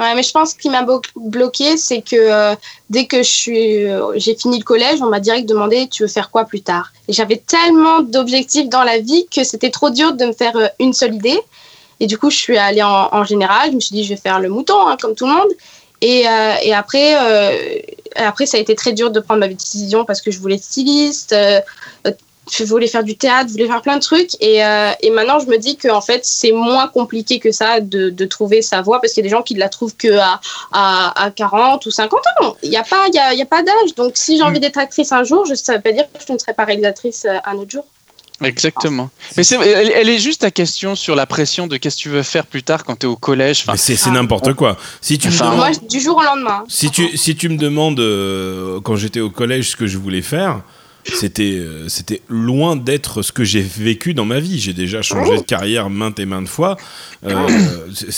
[0.00, 2.56] Ouais, mais je pense que ce qui m'a bloqué, c'est que euh,
[2.90, 3.50] dès que je
[3.86, 6.92] euh, j'ai fini le collège, on m'a direct demandé tu veux faire quoi plus tard?
[7.06, 10.92] Et j'avais tellement d'objectifs dans la vie que c'était trop dur de me faire une
[10.92, 11.38] seule idée.
[12.00, 13.70] Et du coup, je suis allée en, général.
[13.70, 15.52] Je me suis dit, je vais faire le mouton, hein, comme tout le monde.
[16.00, 16.24] Et,
[16.62, 17.14] et après,
[18.16, 20.64] après, ça a été très dur de prendre ma décision parce que je voulais être
[20.64, 21.34] styliste,
[22.50, 24.34] je voulais faire du théâtre, je voulais faire plein de trucs.
[24.40, 28.10] Et, et maintenant, je me dis que en fait, c'est moins compliqué que ça de,
[28.10, 30.18] de trouver sa voie parce qu'il y a des gens qui ne la trouvent que
[30.18, 30.40] à,
[30.72, 32.56] à, 40 ou 50 ans.
[32.62, 33.94] Il n'y a pas, il y a, y a pas d'âge.
[33.96, 36.24] Donc, si j'ai envie d'être actrice un jour, je, ça ne veut pas dire que
[36.26, 37.84] je ne serai pas réalisatrice un autre jour.
[38.42, 39.10] Exactement.
[39.36, 42.22] Mais c'est, elle, est juste ta question sur la pression de qu'est-ce que tu veux
[42.22, 43.64] faire plus tard quand tu es au collège.
[43.68, 44.76] Mais c'est, n'importe quoi.
[45.00, 46.64] Si tu enfin, moi, du jour au lendemain.
[46.68, 50.22] Si tu, si tu me demandes euh, quand j'étais au collège ce que je voulais
[50.22, 50.62] faire,
[51.12, 54.58] c'était euh, c'était loin d'être ce que j'ai vécu dans ma vie.
[54.58, 56.76] J'ai déjà changé de carrière maintes et maintes fois.
[57.26, 57.48] Euh,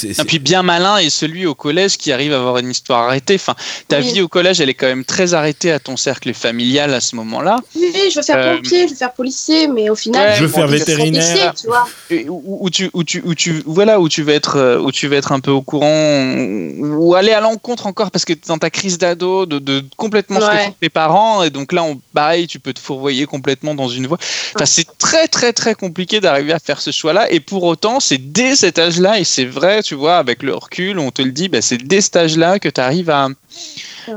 [0.03, 3.35] et puis bien malin est celui au collège qui arrive à avoir une histoire arrêtée.
[3.35, 3.55] Enfin,
[3.88, 7.01] ta vie au collège, elle est quand même très arrêtée à ton cercle familial à
[7.01, 7.61] ce moment-là.
[7.75, 10.49] Oui, je veux faire euh, pompier, je veux faire policier, mais au final, je veux
[10.49, 11.55] faire vétérinaire.
[11.55, 11.87] tu vois.
[12.29, 15.33] Où, tu, où, tu, où, tu, voilà, où tu veux être, où tu veux être
[15.33, 16.35] un peu au courant,
[16.79, 20.46] ou aller à l'encontre encore parce que dans ta crise d'ado, de, de complètement ce
[20.46, 23.88] que font tes parents, et donc là, on, pareil, tu peux te fourvoyer complètement dans
[23.88, 24.18] une voie.
[24.54, 27.30] Enfin, c'est très très très compliqué d'arriver à faire ce choix-là.
[27.30, 30.98] Et pour autant, c'est dès cet âge-là, et c'est vrai, tu vois, avec le recul,
[30.98, 33.28] on te le dit, bah, c'est dès cet âge-là que tu arrives à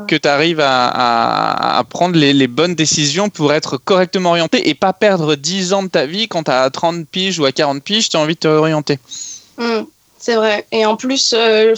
[0.08, 5.36] que tu arrives à, prendre les, bonnes décisions pour être correctement orienté et pas perdre
[5.36, 8.18] 10 ans de ta vie quand tu as 30 piges ou à 40 piges, tu
[8.18, 9.00] as envie de te orienter.
[9.58, 9.82] Mmh,
[10.20, 10.68] c'est vrai.
[10.72, 11.74] Et en plus, euh,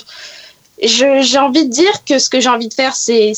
[0.81, 3.33] j'ai envie de dire que ce que j'ai envie de faire, c'est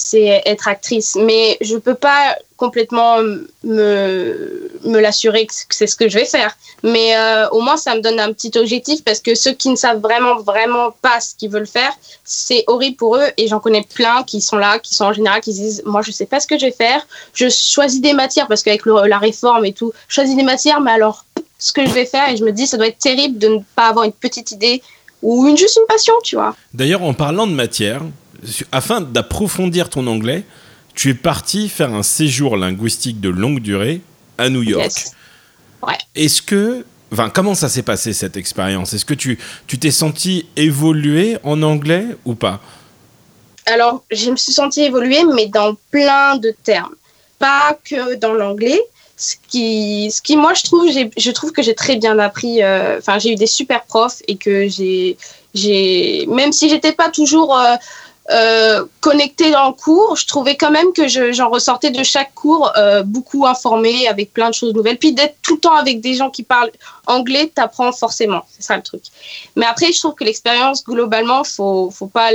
[0.46, 1.16] être actrice.
[1.16, 3.18] Mais je ne peux pas complètement
[3.64, 6.56] me, me l'assurer que c'est ce que je vais faire.
[6.82, 9.76] Mais euh, au moins, ça me donne un petit objectif parce que ceux qui ne
[9.76, 11.92] savent vraiment, vraiment pas ce qu'ils veulent faire,
[12.24, 13.28] c'est horrible pour eux.
[13.36, 16.10] Et j'en connais plein qui sont là, qui sont en général, qui disent Moi, je
[16.10, 17.06] ne sais pas ce que je vais faire.
[17.34, 20.92] Je choisis des matières parce qu'avec la réforme et tout, je choisis des matières, mais
[20.92, 21.26] alors,
[21.60, 23.60] ce que je vais faire, et je me dis Ça doit être terrible de ne
[23.76, 24.82] pas avoir une petite idée
[25.24, 26.56] ou une, juste une passion, tu vois.
[26.74, 28.02] D'ailleurs, en parlant de matière,
[28.72, 30.44] afin d'approfondir ton anglais,
[30.94, 34.02] tu es parti faire un séjour linguistique de longue durée
[34.38, 34.92] à New York.
[35.82, 35.98] Ouais.
[36.14, 38.94] Est-ce que, enfin, comment ça s'est passé cette expérience?
[38.94, 42.62] Est-ce que tu tu t'es senti évoluer en anglais ou pas?
[43.66, 46.96] Alors, je me suis senti évoluer, mais dans plein de termes,
[47.40, 48.80] pas que dans l'anglais
[49.16, 52.64] ce qui, ce qui moi je trouve, je trouve que j'ai très bien appris.
[52.64, 55.18] Euh, enfin, j'ai eu des super profs et que j'ai,
[55.54, 57.56] j'ai, même si j'étais pas toujours
[58.32, 63.04] euh, connectée le cours, je trouvais quand même que j'en ressortais de chaque cours euh,
[63.04, 64.98] beaucoup informée, avec plein de choses nouvelles.
[64.98, 66.72] Puis d'être tout le temps avec des gens qui parlent
[67.06, 68.44] anglais, t'apprends forcément.
[68.50, 69.04] C'est ça le truc.
[69.58, 72.30] Mais après, je trouve que l'expérience, globalement, faut, faut pas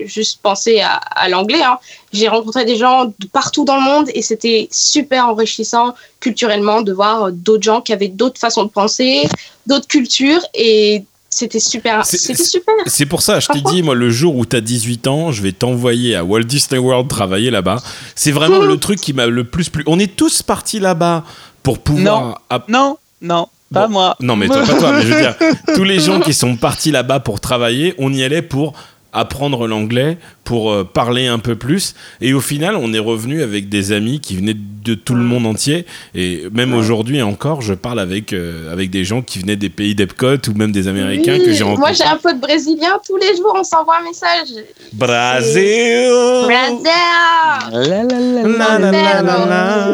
[0.00, 1.62] juste penser à, l'anglais.
[1.62, 1.78] Hein.
[2.12, 6.92] J'ai rencontré des gens de partout dans le monde et c'était super enrichissant culturellement de
[6.92, 9.28] voir d'autres gens qui avaient d'autres façons de penser,
[9.66, 12.06] d'autres cultures et c'était super.
[12.06, 12.74] C'était super.
[12.86, 15.42] C'est pour ça, je t'ai dit, moi, le jour où tu as 18 ans, je
[15.42, 17.82] vais t'envoyer à Walt Disney World travailler là-bas.
[18.14, 19.84] C'est vraiment le truc qui m'a le plus plu.
[19.86, 21.24] On est tous partis là-bas
[21.62, 22.42] pour pouvoir.
[22.50, 23.48] Non, non, non.
[23.72, 24.16] Pas moi.
[24.20, 24.92] Non, mais toi, pas toi.
[24.92, 25.36] Mais je veux dire,
[25.74, 28.72] tous les gens qui sont partis là-bas pour travailler, on y allait pour
[29.12, 31.94] apprendre l'anglais pour euh, parler un peu plus.
[32.20, 35.46] Et au final, on est revenu avec des amis qui venaient de tout le monde
[35.46, 35.86] entier.
[36.14, 39.94] Et même aujourd'hui encore, je parle avec, euh, avec des gens qui venaient des pays
[39.94, 41.80] d'Epcot ou même des Américains que j'ai rencontrés.
[41.80, 42.98] Moi, j'ai un pote brésilien.
[43.06, 44.64] Tous les jours, on s'envoie un message.
[44.92, 46.08] Brésil
[46.44, 46.90] Brésil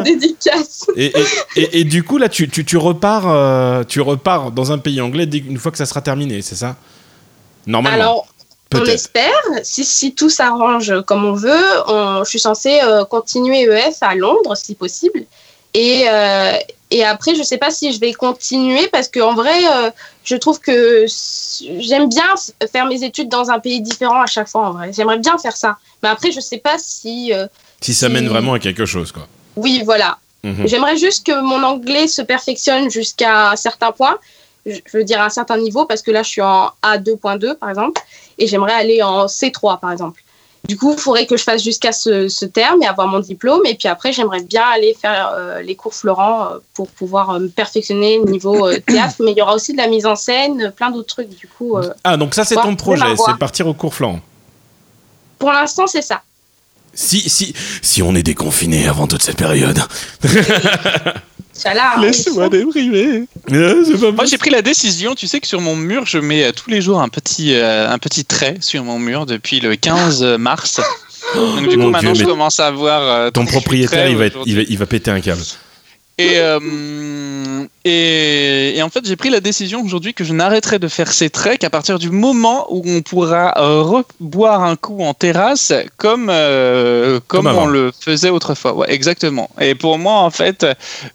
[0.03, 0.87] Dédicace.
[0.95, 1.13] Et,
[1.55, 5.01] et, et, du coup, là, tu, tu, tu repars, euh, tu repars dans un pays
[5.01, 6.75] anglais une fois que ça sera terminé, c'est ça?
[7.67, 7.97] Normalement.
[7.97, 8.27] Alors,
[8.73, 9.31] on espère,
[9.63, 14.55] si, si tout s'arrange comme on veut, je suis censée euh, continuer EF à Londres
[14.55, 15.23] si possible.
[15.73, 16.53] Et, euh,
[16.89, 19.91] et après, je ne sais pas si je vais continuer parce qu'en vrai, euh,
[20.23, 21.05] je trouve que
[21.79, 22.33] j'aime bien
[22.71, 24.67] faire mes études dans un pays différent à chaque fois.
[24.67, 25.77] En vrai, j'aimerais bien faire ça.
[26.01, 27.33] Mais après, je ne sais pas si.
[27.81, 29.27] si ça mène vraiment à quelque chose, quoi.
[29.55, 30.17] Oui, voilà.
[30.43, 30.67] Mhm.
[30.67, 34.17] J'aimerais juste que mon anglais se perfectionne jusqu'à un certain point
[34.65, 37.69] je veux dire à un certain niveau, parce que là, je suis en A2.2, par
[37.69, 38.01] exemple,
[38.37, 40.21] et j'aimerais aller en C3, par exemple.
[40.67, 43.61] Du coup, il faudrait que je fasse jusqu'à ce, terme et avoir mon diplôme.
[43.65, 47.39] Et puis après, j'aimerais bien aller faire euh, les cours Florent euh, pour pouvoir euh,
[47.39, 49.15] me perfectionner niveau théâtre.
[49.19, 51.29] Mais il y aura aussi de la mise en scène, plein d'autres trucs.
[51.29, 54.21] Du coup, ah, donc ça, c'est ton projet, c'est partir au cours Florent
[55.37, 56.21] Pour l'instant, c'est ça.
[56.93, 59.79] Si, si, si on est déconfiné avant toute cette période.
[62.01, 63.25] Laisse-moi déprimer.
[63.49, 65.15] Moi, j'ai pris la décision.
[65.15, 67.89] Tu sais que sur mon mur, je mets euh, tous les jours un petit, euh,
[67.89, 70.81] un petit trait sur mon mur depuis le 15 mars.
[71.35, 73.01] Donc, du coup, maintenant, je commence à voir.
[73.01, 75.41] Euh, ton propriétaire, il va, il, va, il va péter un câble.
[76.17, 80.87] Et, euh, et, et en fait, j'ai pris la décision aujourd'hui que je n'arrêterai de
[80.87, 85.13] faire ces treks à partir du moment où on pourra euh, reboire un coup en
[85.13, 88.73] terrasse comme, euh, comme, on le faisait autrefois.
[88.75, 89.49] Ouais, exactement.
[89.59, 90.65] Et pour moi, en fait,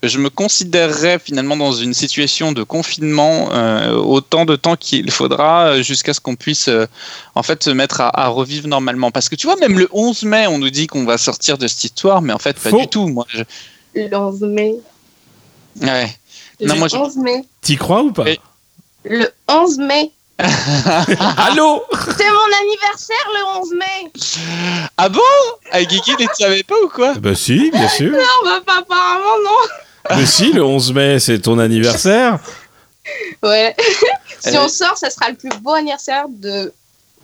[0.02, 5.80] je me considérerais finalement dans une situation de confinement euh, autant de temps qu'il faudra
[5.80, 6.84] jusqu'à ce qu'on puisse euh,
[7.34, 9.10] en fait se mettre à, à revivre normalement.
[9.10, 11.66] Parce que tu vois, même le 11 mai, on nous dit qu'on va sortir de
[11.66, 12.80] cette histoire, mais en fait, pas Faux.
[12.80, 13.08] du tout.
[13.08, 13.44] Moi, je-
[13.94, 14.74] Le 11 mai.
[15.80, 16.16] Ouais.
[16.60, 17.44] Le Non, moi, je- 11 mai.
[17.62, 18.40] T'y crois ou pas Et-
[19.04, 20.12] Le 11 mai.
[20.40, 21.82] Allô
[22.16, 24.10] C'est mon anniversaire le 11 mai.
[24.96, 25.20] Ah bon?
[25.70, 27.14] Ah, Guigui, tu ne savais pas ou quoi?
[27.14, 28.12] Bah si, bien sûr.
[28.12, 30.16] Non, bah pas apparemment, non.
[30.16, 32.38] Mais si, le 11 mai, c'est ton anniversaire.
[33.42, 33.74] Ouais.
[34.40, 34.62] si Euh.
[34.64, 36.72] on sort, ça sera le plus beau anniversaire de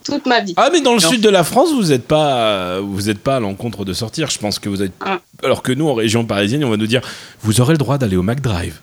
[0.07, 0.55] toute ma vie.
[0.57, 1.09] Ah mais dans le Non.
[1.11, 4.31] sud de la France, vous n'êtes pas, vous êtes pas à l'encontre de sortir.
[4.31, 4.93] Je pense que vous êtes.
[5.05, 5.19] Ah.
[5.45, 7.01] Alors que nous, en région parisienne, on va nous dire,
[7.43, 8.81] vous aurez le droit d'aller au McDrive.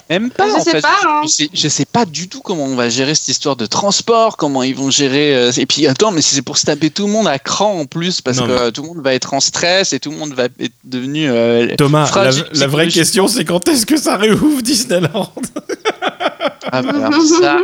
[0.10, 0.48] Même pas.
[0.48, 0.82] Je en sais fait.
[0.82, 1.22] pas, hein.
[1.24, 4.38] Je, sais, je sais pas du tout comment on va gérer cette histoire de transport,
[4.38, 5.36] comment ils vont gérer.
[5.36, 7.80] euh, et puis attends, mais si c'est pour se taper tout le monde à cran
[7.80, 10.00] en plus, parce Non, que mais- euh, tout le monde va être en stress et
[10.00, 11.30] tout le monde va être devenu.
[11.30, 13.02] euh, Thomas, la, fragile la vraie psychologiquement.
[13.02, 15.32] question, c'est quand est-ce que ça réouvre Disneyland?
[16.72, 17.10] Ah, bah,
[17.42, 17.58] ça.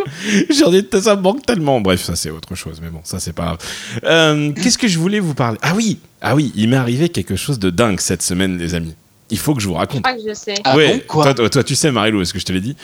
[0.49, 1.81] J'en ai, ça me manque tellement.
[1.81, 3.57] Bref, ça c'est autre chose, mais bon, ça c'est pas grave.
[4.03, 5.57] Euh, Qu'est-ce que je voulais vous parler?
[5.61, 8.95] Ah oui, ah oui, il m'est arrivé quelque chose de dingue cette semaine, les amis.
[9.29, 10.03] Il faut que je vous raconte.
[10.03, 10.55] que je sais.
[10.63, 11.23] Ah ouais, bon, quoi?
[11.25, 12.75] toi, toi, toi, tu sais, Marilou, est-ce que je te l'ai dit?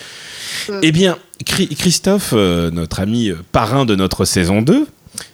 [0.70, 0.74] Mm.
[0.82, 4.88] Eh bien, Chri- Christophe, euh, notre ami euh, parrain de notre saison 2,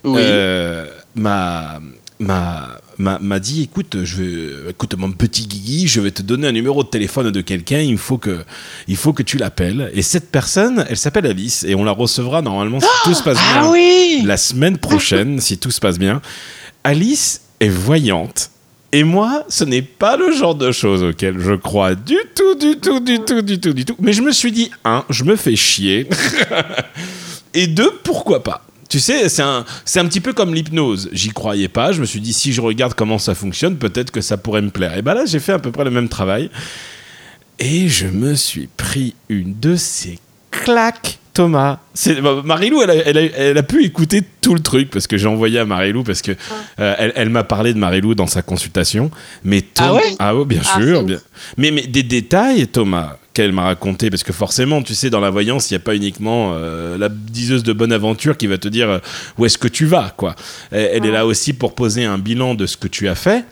[0.04, 0.14] Oui.
[0.22, 1.80] euh, m'a
[2.20, 6.54] m'a m'a m'a dit écoute je écoute mon petit Guigui je vais te donner un
[6.54, 8.46] numéro de téléphone de quelqu'un il faut que
[8.88, 9.92] il faut que tu l'appelles.
[9.94, 13.38] Et cette personne elle s'appelle Alice et on la recevra normalement si tout se passe
[13.38, 13.62] bien.
[13.64, 14.22] Ah oui.
[14.26, 16.22] La semaine prochaine si tout se passe bien.
[16.84, 18.52] Alice est voyante
[18.96, 22.78] et moi, ce n'est pas le genre de choses auquel je crois du tout, du
[22.78, 23.96] tout, du tout, du tout, du tout.
[24.00, 26.08] Mais je me suis dit, un, je me fais chier.
[27.54, 28.65] Et deux, pourquoi pas?
[28.90, 31.10] Tu sais, c'est un, c'est un petit peu comme l'hypnose.
[31.12, 31.92] J'y croyais pas.
[31.92, 34.70] Je me suis dit, si je regarde comment ça fonctionne, peut-être que ça pourrait me
[34.70, 34.98] plaire.
[34.98, 36.50] Et ben là, j'ai fait à peu près le même travail.
[37.60, 40.20] Et je me suis pris une de ces
[40.52, 41.80] claques, Thomas.
[41.94, 45.08] C'est, bah, Marilou, elle a, elle, a, elle a pu écouter tout le truc parce
[45.08, 46.32] que j'ai envoyé à Marilou parce que
[46.80, 49.10] euh, elle, elle m'a parlé de Marilou dans sa consultation.
[49.44, 50.16] Mais Tom- Ah ouais?
[50.20, 51.04] Ah ouais, bien Ah, sûr.
[51.04, 51.20] bien-
[51.58, 55.30] Mais, mais des détails, Thomas, qu'elle m'a raconté, parce que forcément, tu sais, dans la
[55.30, 58.68] voyance, il n'y a pas uniquement euh, la diseuse de bonne aventure qui va te
[58.68, 59.00] dire euh,
[59.38, 60.36] où est-ce que tu vas, quoi.
[60.72, 63.46] Elle, elle est là aussi pour poser un bilan de ce que tu as fait.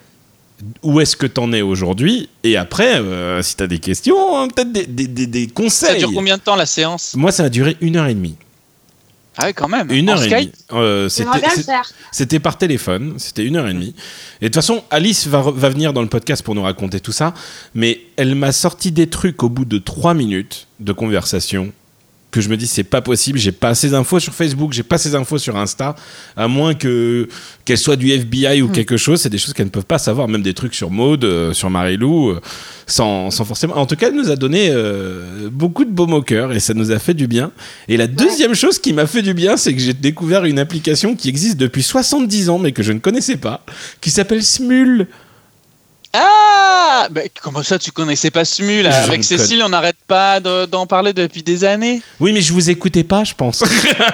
[0.82, 4.16] Où est-ce que tu en es aujourd'hui Et après, euh, si tu as des questions,
[4.40, 6.00] hein, peut-être des, des, des- des Ça conseils.
[6.00, 7.14] dure combien de temps la séance?
[7.18, 8.36] Moi, ça a duré une heure et demie.
[9.38, 9.90] Ah oui, quand même.
[9.92, 10.52] Une En heure et demie.
[10.74, 11.10] Euh,
[12.12, 13.96] c'était- par téléphone, c'était une heure et demie.
[14.42, 17.34] Et de toute façon, Alice va venir dans le podcast pour nous raconter tout ça,
[17.74, 21.72] mais elle m'a sorti des trucs au bout de trois minutes de conversation
[22.34, 24.96] que je me dis c'est pas possible, j'ai pas assez d'infos sur Facebook, j'ai pas
[24.96, 25.96] assez d'infos sur Insta,
[26.36, 27.30] à moins que
[27.64, 30.28] qu'elle soit du FBI ou quelque chose, c'est des choses qu'elles ne peuvent pas savoir,
[30.28, 32.42] même des trucs sur Maude, euh, sur Marilou, euh,
[32.88, 33.78] sans, sans forcément.
[33.78, 36.74] En tout cas, elle nous a donné euh, beaucoup de baume au cœur et ça
[36.74, 37.52] nous a fait du bien.
[37.88, 41.16] Et la deuxième chose qui m'a fait du bien, c'est que j'ai découvert une application
[41.16, 43.64] qui existe depuis 70 ans mais que je ne connaissais pas,
[44.02, 45.08] qui s'appelle Smule.
[46.16, 50.66] Ah bah, Comment ça, tu connaissais pas Smule Je Avec Cécile, on n'arrête pas de-
[50.66, 52.02] d'en parler depuis des années.
[52.20, 53.64] Oui, mais je vous écoutais pas, je pense.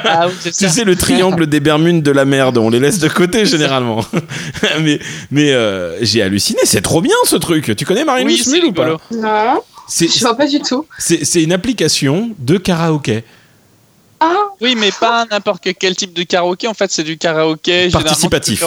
[0.06, 0.70] Ah oui, c'est Tu ça.
[0.70, 4.06] sais, le triangle des Bermudes de la merde, on les laisse de côté généralement.
[4.82, 7.76] mais mais euh, j'ai halluciné, c'est trop bien ce truc.
[7.76, 8.98] Tu connais Marilou Oui, ou pas?
[9.12, 10.86] Non, C'est je vois pas du tout.
[10.98, 13.24] c'est- c'est une application de karaoké.
[14.22, 16.68] Ah, Oui, mais pas n'importe quel type de karaoké.
[16.68, 18.64] En fait, c'est du karaoké Participatif.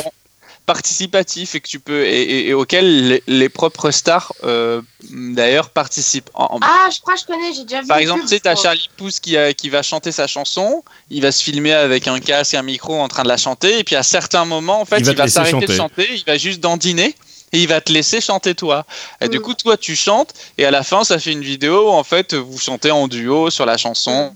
[0.72, 4.80] Participatif et que tu peux et, et- et auquel les, les propres stars euh,
[5.11, 6.30] d'ailleurs participent.
[6.35, 7.87] En- en- ah, je crois que je connais, j'ai déjà vu.
[7.88, 8.56] par exemple, tu sais, t'as.
[8.56, 12.20] Charlie Pouce qui, a- qui va chanter sa chanson, il va se filmer avec un
[12.20, 14.85] casque et un micro en train de la chanter, et puis à certains moments, en
[14.85, 16.08] fait, Il va s'arrêter de chanter.
[16.14, 17.14] il va juste dandiner.
[17.54, 18.87] Et il va te laisser chanter toi.
[19.20, 19.42] Et du Mm.
[19.42, 22.32] coup, toi, tu chantes, et à la fin, ça fait une vidéo où, en fait,
[22.32, 24.32] vous chantez en duo sur la chanson.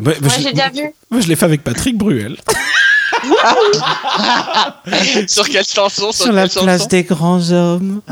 [0.00, 0.92] Bah, je- j'ai déjà vu.
[1.08, 2.36] moi, je l'ai fait avec Patrick Bruel.
[5.28, 8.00] sur quelle chanson Sur la quelle chanson place des grands hommes.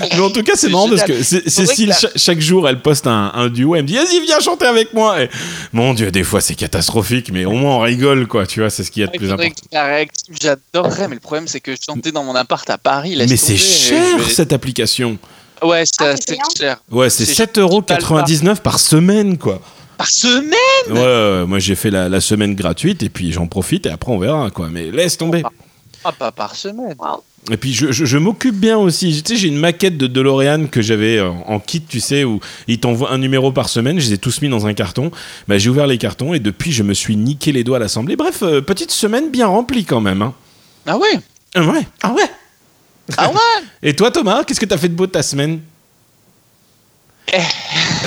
[0.00, 2.80] Mais en tout cas, c'est marrant parce que Cécile, que la- cha- chaque jour, elle
[2.80, 3.74] poste un, un duo.
[3.74, 5.22] Elle me dit Vas-y, viens chanter avec moi.
[5.22, 5.30] Et,
[5.72, 8.46] mon Dieu, des fois, c'est catastrophique, mais au moins, on rigole, quoi.
[8.46, 9.50] Tu vois, c'est ce qu'il y a de plus important.
[9.72, 10.04] la
[10.40, 13.56] J'adorerais, mais le problème c'est que chanter dans mon appart à Paris, laisse Mais c'est
[13.56, 15.18] cher, vais- cette application.
[15.62, 16.14] Ouais, c'est Ah,
[16.56, 16.76] cher.
[16.90, 19.60] Ouais, c'est C'est 7,99€ par semaine, quoi.
[19.98, 20.54] Par semaine
[20.88, 23.90] Ouais, ouais, ouais, moi, j'ai fait la, la semaine gratuite et puis j'en profite et
[23.90, 24.68] après, on verra, quoi.
[24.70, 25.42] Mais laisse tomber.
[26.04, 26.94] Ah, pas par semaine.
[27.50, 29.22] Et puis je, je- je m'occupe bien aussi.
[29.22, 32.38] Tu sais, j'ai une maquette de DeLorean que j'avais euh, en kit, tu sais, où
[32.68, 33.98] ils t'envoient un numéro par semaine.
[33.98, 35.10] Je les ai tous mis dans un carton.
[35.48, 38.14] Bah, j'ai ouvert les cartons et depuis, je me suis niqué les doigts à l'assemblée.
[38.16, 40.22] Bref, euh, petite semaine bien remplie quand même.
[40.22, 40.34] Hein.
[40.86, 41.18] Ah ouais?
[41.56, 41.86] Ah ouais.
[42.02, 42.30] Ah ouais.
[43.16, 43.36] Ah ouais?
[43.82, 45.60] Et toi, Thomas, qu'est-ce que t'as fait de beau de ta semaine?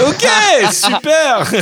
[0.07, 0.27] Ok,
[0.71, 1.51] super.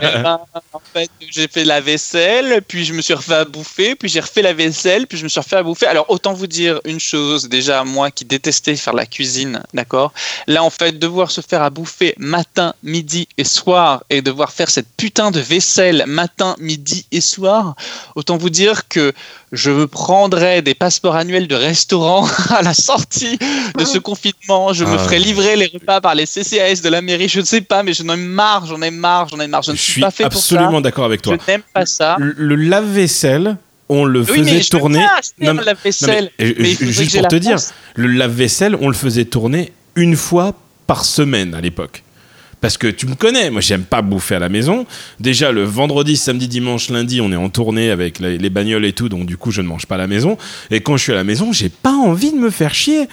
[0.00, 0.40] Eh ben,
[0.72, 4.20] En fait, j'ai fait la vaisselle, puis je me suis refait à bouffer, puis j'ai
[4.20, 5.86] refait la vaisselle, puis je me suis refait à bouffer.
[5.86, 10.12] Alors, autant vous dire une chose, déjà, moi qui détestais faire la cuisine, d'accord?
[10.46, 14.70] Là, en fait, devoir se faire à bouffer matin, midi et soir, et devoir faire
[14.70, 17.74] cette putain de vaisselle matin, midi et soir,
[18.14, 19.12] autant vous dire que
[19.52, 23.38] je me prendrais des passeports annuels de restaurant à la sortie
[23.78, 24.72] de ce confinement.
[24.72, 24.98] Je me Ah.
[24.98, 27.28] ferais livrer les repas par les CCAS de la mairie.
[27.28, 29.62] Je ne sais pas, mais j'en ai marre, j'en ai marre, j'en ai marre.
[29.62, 30.54] Je Je ne suis suis pas fait pour ça.
[30.56, 31.36] absolument d'accord avec toi.
[31.46, 32.16] Je n'aime pas ça.
[32.18, 33.56] Le, le lave-vaisselle,
[33.88, 35.06] on le Oui, faisait mais je tourner.
[35.40, 36.24] Non, lave-vaisselle.
[36.24, 37.56] Non, mais, Mais faudrait juste pour te dire,
[37.94, 40.54] le lave-vaisselle, on le faisait tourner une fois
[40.86, 42.02] par semaine à l'époque.
[42.60, 44.86] Parce que tu me connais, moi j'aime pas bouffer à la maison.
[45.20, 48.92] Déjà le vendredi, samedi, dimanche, lundi, on est en tournée avec les, les bagnoles et
[48.92, 50.36] tout, donc du coup je ne mange pas à la maison.
[50.70, 53.08] Et quand je suis à la maison, j'ai pas envie de me faire chier.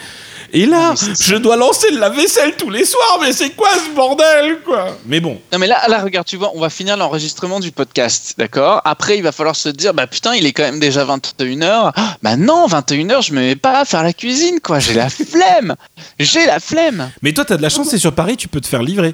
[0.53, 4.59] Et là, je dois lancer le lave-vaisselle tous les soirs, mais c'est quoi ce bordel,
[4.63, 4.97] quoi?
[5.05, 8.35] Mais bon, Non mais là, là, regarde, tu vois, on va finir l'enregistrement du podcast,
[8.37, 8.81] d'accord?
[8.85, 11.91] Après, il va falloir se dire, bah putain, il est quand même déjà 21h.
[12.23, 14.79] Bah non, 21h, je me mets pas à faire la cuisine, quoi.
[14.79, 15.75] J'ai la flemme.
[16.19, 17.11] J'ai la flemme.
[17.21, 19.13] mais toi t'as de la chance, c'est sur Paris, tu peux te faire livrer.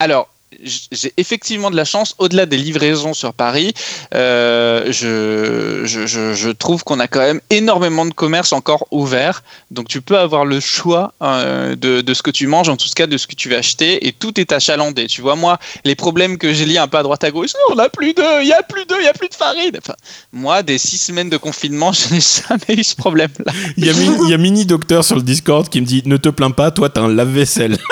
[0.00, 0.28] Alors,
[0.64, 3.72] j'ai effectivement de la chance, au-delà des livraisons sur Paris,
[4.16, 9.44] euh, je, je, je, je trouve qu'on a quand même énormément de commerces encore ouverts.
[9.70, 12.88] Donc tu peux avoir le choix euh, de, de ce que tu manges, en tout
[12.96, 15.06] cas de ce que tu vas acheter, et tout est achalandé.
[15.06, 17.76] Tu vois, moi, les problèmes que j'ai liés un peu à droite à gauche, on
[17.76, 19.76] n'a plus de, il y a plus de, il y a plus de farine.
[19.78, 19.94] Enfin,
[20.32, 23.52] moi, des six semaines de confinement, je n'ai jamais eu ce problème-là.
[23.76, 26.16] Il y, a Mini- y a Mini Docteur sur le Discord qui me dit Ne
[26.16, 27.78] te plains pas, toi t'as un lave-vaisselle.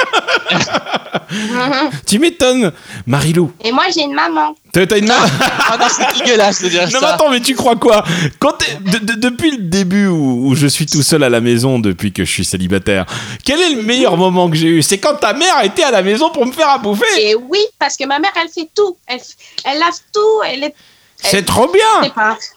[2.07, 2.73] tu m'étonnes,
[3.07, 3.53] Marilou.
[3.65, 4.55] Et moi, j'ai une maman.
[4.73, 5.11] T'as une.
[5.11, 7.15] Ah non, c'est dégueulasse de dire Non, mais ça.
[7.15, 8.05] attends, mais tu crois quoi?
[8.39, 11.41] Quand t'es- de- de- Depuis le début où, où je suis tout seul à la
[11.41, 13.05] maison, depuis que je suis célibataire,
[13.45, 14.83] quel est le meilleur moment que j'ai eu?
[14.83, 17.61] C'est quand ta mère était à la maison pour me faire à bouffer Et oui,
[17.79, 18.97] parce que ma mère, elle fait tout.
[19.07, 19.21] Elle,
[19.65, 20.43] elle lave tout.
[20.47, 20.75] Elle est.
[21.21, 22.11] C'est trop bien.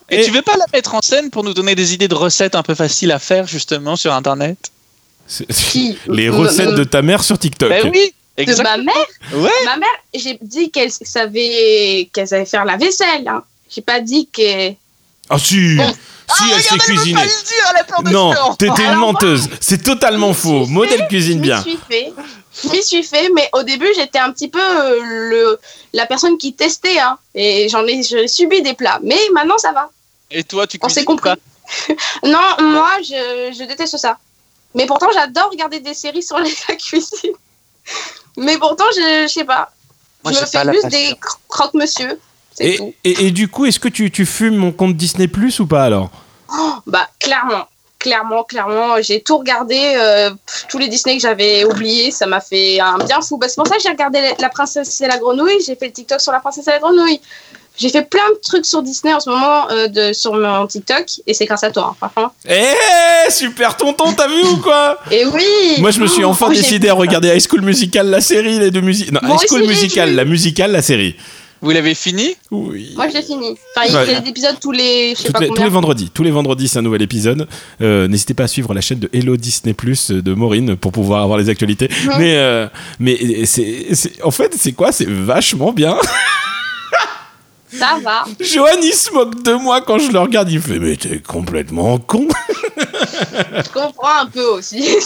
[0.10, 2.14] Et, Et- tu veux pas la mettre en scène pour nous donner des idées de
[2.16, 4.58] recettes un peu faciles à faire justement sur internet?
[5.72, 7.70] Qui Les Euh, recettes euh, de ta mère sur TikTok.
[7.70, 8.14] Ben oui,
[8.64, 8.96] ma mère
[9.34, 9.50] Ouais.
[9.66, 13.28] Ma mère, j'ai dit qu'elle savait, qu'elle savait faire la vaisselle.
[13.28, 13.44] Hein.
[13.70, 14.72] J'ai pas dit que.
[15.30, 17.22] Ah si Si, elle sait cuisiner.
[18.06, 19.50] Non, t'étais une menteuse.
[19.60, 20.66] C'est totalement faux.
[20.66, 21.58] Modèle cuisine Je bien.
[21.58, 22.14] m'y suis fait.
[22.64, 25.60] Je m'y suis fait, mais au début, j'étais un petit peu euh, le,
[25.94, 27.00] la personne qui testait.
[27.00, 29.00] Hein, et j'en ai, j'ai subi des plats.
[29.04, 29.90] Mais maintenant, ça va.
[30.30, 31.32] Et toi, tu On s'est cuisines compris.
[32.24, 34.18] Non, moi, je, je déteste ça.
[34.76, 37.34] Mais pourtant, j'adore regarder des séries sur les- la cuisine.
[38.38, 39.72] Mais pourtant, je, je sais pas.
[40.24, 42.20] Moi, je me fais plus des cro- croque-monsieur.
[42.60, 45.68] Et, et- et du coup, est-ce que tu, tu fumes mon compte Disney Plus ou
[45.68, 46.10] pas alors?
[46.86, 47.66] Bah, clairement.
[48.00, 50.32] Clairement, clairement, j'ai tout regardé, euh,
[50.70, 53.38] tous les Disney que j'avais oubliés, ça m'a fait un bien fou.
[53.38, 55.86] Bah, c'est pour ça que j'ai regardé La- La Princesse et la Grenouille, j'ai fait
[55.88, 57.22] le TikTok sur La Princesse et la Grenouille.
[57.78, 61.06] J'ai fait plein de trucs sur Disney en ce moment euh, de, sur mon TikTok,
[61.26, 62.32] et c'est grâce à toi, hein, franchement.
[62.48, 65.44] Eh, super tonton, t'as vu ou quoi Et oui
[65.80, 68.72] Moi, je me suis enfin Oh, décidé à regarder High School Musical, la série, les
[68.72, 69.12] deux musiques.
[69.12, 71.16] Non, Moi High School aussi, Musical, la musicale, la série.
[71.64, 72.36] Vous l'avez fini?
[72.50, 72.92] Oui.
[72.96, 73.56] Moi, je l'ai fini.
[73.76, 74.06] Enfin, il Ouais.
[74.06, 75.14] fait des épisodes tous les.
[75.16, 76.10] Je sais pas les- tous les vendredis.
[76.12, 77.48] Tous les vendredis, c'est un nouvel épisode.
[77.84, 81.22] Euh, N'hésitez pas à suivre la chaîne de Hello Disney Plus de Maureen pour pouvoir
[81.22, 81.88] avoir les actualités.
[82.06, 82.14] Mhm.
[82.18, 82.68] Mais, euh,
[83.00, 84.92] mais c'est, c'est- en fait, c'est quoi?
[84.92, 85.96] C'est vachement bien.
[87.74, 88.26] Ça va.
[88.40, 90.52] Johan, il se moque de moi quand je le regarde.
[90.52, 92.28] Il fait Mais t'es complètement con.
[93.32, 94.84] Je comprends un peu aussi.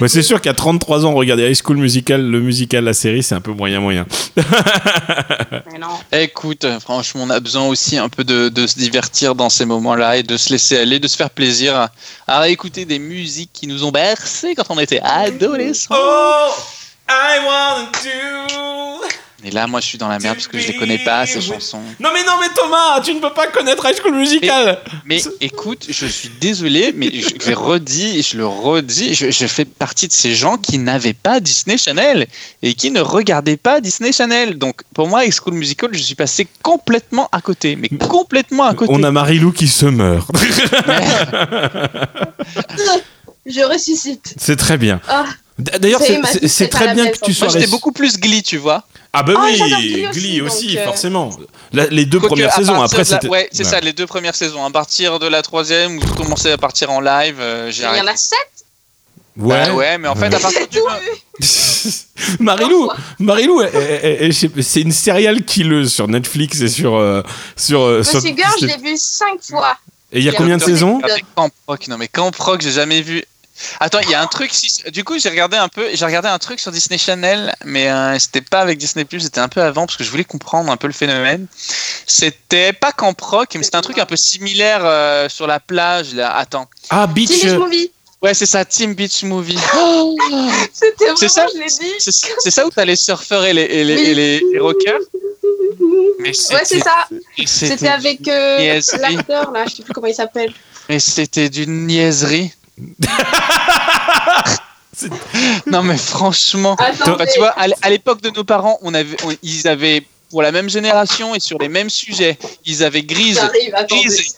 [0.00, 3.34] Ouais, c'est sûr qu'à 33 ans, regarder High School Musical, le musical, la série, c'est
[3.34, 4.04] un peu moyen moyen.
[4.36, 5.98] Mais non.
[6.12, 10.16] Écoute, franchement, on a besoin aussi un peu de, de se divertir dans ces moments-là
[10.18, 11.90] et de se laisser aller, de se faire plaisir à,
[12.26, 15.94] à écouter des musiques qui nous ont bercés quand on était adolescents.
[15.96, 16.48] Oh,
[17.08, 18.85] I wanna do.
[19.44, 21.40] Et là, moi, je suis dans la merde parce que je les connais pas, ces
[21.40, 21.82] chansons.
[22.00, 24.78] Non mais non mais Thomas, tu ne peux pas connaître High School Musical.
[25.04, 29.66] Mais écoute, je suis désolé, mais je, le redis, je le redis, je, je fais
[29.66, 32.26] partie de ces gens qui n'avaient pas Disney Channel
[32.62, 34.58] et qui ne regardaient pas Disney Channel.
[34.58, 38.74] Donc pour moi, High School Musical, je suis passé complètement à côté, mais complètement à
[38.74, 38.90] côté.
[38.94, 40.30] On a Marilou qui se meurt.
[43.46, 44.34] Je ressuscite.
[44.38, 45.00] C'est très bien.
[45.08, 45.26] Ah.
[45.58, 46.02] D'ailleurs,
[46.46, 48.84] C'est très bien que tu sois Moi, j'étais beaucoup plus Glee, tu vois.
[49.12, 51.30] Ah bah Oh, oui, Glee Glee aussi, euh, forcément.
[51.72, 53.28] La- les deux premières saisons, après c'était.
[53.28, 53.70] Ouais, c'est Ouais.
[53.70, 54.62] ça, les deux premières saisons.
[54.64, 57.96] À partir de la troisième, où tout commençait à partir en live, euh, j'ai Il
[57.96, 58.38] y en a sept.
[59.38, 59.66] Ouais.
[59.66, 60.78] Bah ouais, mais en fait, à partir du.
[62.40, 62.90] Marilou.
[63.18, 67.22] Marilou, elle- je sais- c'est une serial killeuse sur Netflix et sur euh,
[67.56, 67.80] sur.
[67.82, 69.76] euh, Monsieur Girl, je l'ai vu cinq fois.
[70.12, 71.00] Et il y a combien de saisons.
[71.02, 73.24] Ah, mais Camp Rock, non mais Camp Rock, j'ai jamais vu.
[73.80, 74.50] Attends, il y a un truc.
[74.52, 75.86] si- Du coup, j'ai regardé un peu.
[75.94, 79.20] J'ai regardé un truc sur Disney Channel, mais euh, c'était pas avec Disney Plus.
[79.20, 81.46] C'était un peu avant parce que je voulais comprendre un peu le phénomène.
[82.06, 86.14] C'était pas Camp Rock, mais c'était un truc un peu similaire euh, sur la plage.
[86.14, 86.36] Là.
[86.36, 86.68] Attends.
[86.90, 87.30] Ah, Beach.
[87.30, 87.90] Teenage euh, Movie.
[88.22, 89.58] Ouais, c'est ça, Team Beach Movie.
[90.72, 91.92] C'était vraiment, C'est ça je l'ai dit.
[91.98, 94.02] C'est ça où t'as les surfeurs et les, et les, Oui.
[94.06, 95.00] et les, les rockers?
[96.20, 97.06] Mais Ouais, c'est ça.
[97.44, 100.52] C'était avec euh, l'acteur, là, je sais plus comment il s'appelle.
[100.88, 102.52] Mais c'était d'une niaiserie.
[105.66, 106.76] Non mais franchement.
[107.18, 107.50] Bah, tu vois,
[107.82, 111.40] à l'époque de nos parents, on avait, on- ils avaient pour la même génération et
[111.40, 113.40] sur les mêmes sujets, ils avaient Grise.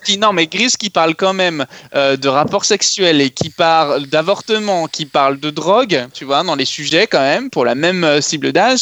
[0.04, 4.06] Qui, non mais Grise qui parle quand même euh, de rapports sexuels et qui parle
[4.06, 8.04] d'avortement, qui parle de drogue, tu vois, dans les sujets quand même pour la même
[8.04, 8.80] euh, cible d'âge.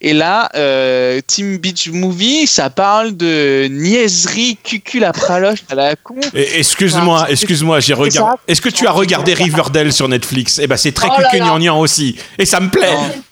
[0.00, 5.96] Et là, euh, Team Beach Movie, ça parle de niaiserie, cucul à praloche à la
[5.96, 6.16] con.
[6.34, 8.36] Excuse-moi, excuse-moi, j'ai regardé.
[8.48, 10.58] Est-ce que tu as regardé Riverdale sur Netflix?
[10.62, 12.94] Eh ben, c'est très Oh là aussi, et ça me plaît.
[12.94, 13.22] Non.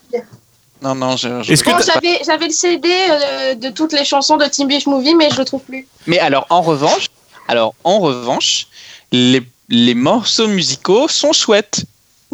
[0.84, 4.86] Non, non, je, que j'avais le CD euh, de toutes les chansons de Team Beach
[4.86, 5.88] Movie, mais je le trouve plus.
[6.06, 7.06] Mais alors, en revanche,
[7.48, 8.66] alors en revanche,
[9.10, 11.84] les, les morceaux musicaux sont chouettes.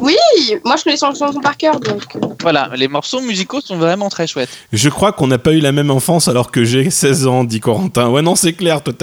[0.00, 0.16] Oui,
[0.64, 2.02] moi je connais son chanson par cœur, donc.
[2.16, 4.48] euh, Voilà, les morceaux musicaux sont vraiment très chouettes.
[4.72, 7.60] Je crois qu'on n'a pas eu la même enfance alors que j'ai 16 ans, dit
[7.60, 8.08] Corentin.
[8.08, 8.82] Ouais, non, c'est clair.
[8.82, 8.94] Toi,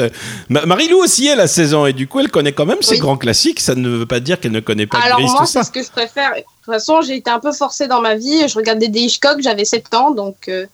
[0.49, 2.93] Ma- Marilou aussi, elle a 16 ans et du coup, elle connaît quand même ces
[2.95, 2.99] Oui.
[2.99, 3.59] grands classiques.
[3.59, 5.83] Ça ne veut pas dire qu'elle ne connaît pas Alors Grise, moi, c'est ce que
[5.83, 6.31] je préfère.
[6.35, 8.47] De toute façon, j'ai été un peu forcée dans ma vie.
[8.47, 10.35] Je regardais des Hitchcock, j'avais 7 ans, donc.
[10.47, 10.65] euh,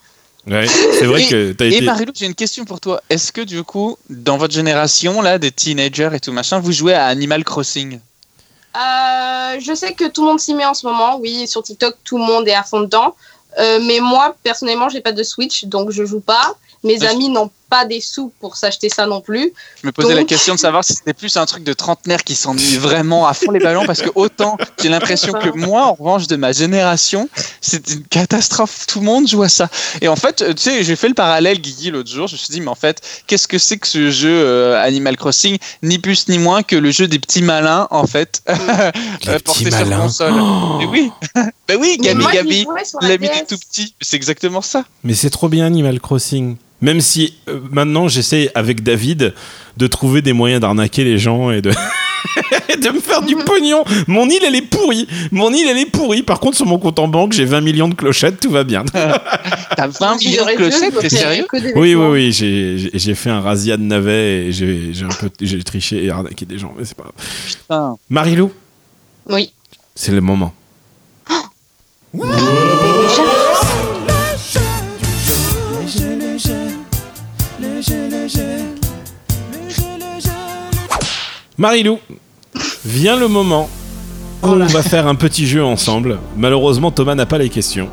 [0.46, 1.86] Ouais, c'est vrai Et- que t'as Et été.
[1.86, 3.02] Marilou, j'ai une question pour toi.
[3.10, 6.94] Est-ce que du coup, dans votre génération, là, des teenagers et tout machin, vous jouez
[6.94, 8.00] à Animal Crossing?
[8.76, 11.18] Euh, je sais que tout le monde s'y met en ce moment.
[11.18, 13.16] Oui, sur TikTok, tout le monde est à fond dedans.
[13.60, 16.56] Euh, mais moi, personnellement, j'ai pas de Switch, donc je joue pas.
[16.84, 19.52] Mes Ah, amis n'ont pas des sous pour s'acheter ça non plus.
[19.82, 22.36] Je me posais la question de savoir si c'était plus un truc de trentenaire qui
[22.36, 26.28] s'ennuie vraiment à fond les ballons, parce que autant j'ai l'impression que moi, en revanche,
[26.28, 27.30] de ma génération,
[27.62, 28.86] c'est une catastrophe.
[28.86, 29.70] Tout le monde joue à ça.
[30.02, 32.28] Et en fait, tu sais, j'ai fait le parallèle, Guigui, l'autre jour.
[32.28, 35.18] Je me suis dit, mais en fait, qu'est-ce que c'est que ce jeu euh, Animal
[35.18, 35.58] Crossing?
[35.82, 38.44] Ni plus ni moins que le jeu des petits malins, en fait,
[39.46, 40.02] porté sur malins.
[40.02, 40.34] console.
[40.40, 41.12] Oh Mais oui,
[41.68, 42.68] ben oui, Gabi Gabi,
[43.02, 43.96] l'ami du tout petit.
[44.00, 44.86] C'est exactement ça.
[45.04, 46.58] Mais c'est trop bien Animal Crossing.
[46.84, 49.34] Même si euh, maintenant j'essaie avec David
[49.78, 53.86] de trouver des moyens d'arnaquer les gens et de, me faire du pognon.
[54.08, 55.08] Mon île elle est pourrie.
[55.32, 56.24] Mon île elle est pourrie.
[56.24, 58.84] Par contre sur mon compte en banque j'ai 20 millions de clochettes, tout va bien.
[59.78, 62.32] T'as 20 Si millions de clochettes, t'es sérieux Oui oui oui,
[62.94, 66.46] j'ai fait un razzia de navets et j'ai j'ai un peu j'ai triché et arnaqué
[66.46, 67.16] des gens, mais c'est pas grave.
[67.48, 67.98] Putain.
[68.10, 68.52] Marilou,
[69.30, 69.54] Oui.
[69.96, 70.54] c'est le moment.
[81.64, 81.98] Marilou,
[82.84, 83.70] vient le moment
[84.42, 86.20] où on va faire un petit jeu ensemble.
[86.36, 87.88] Malheureusement, Thomas n'a pas les questions.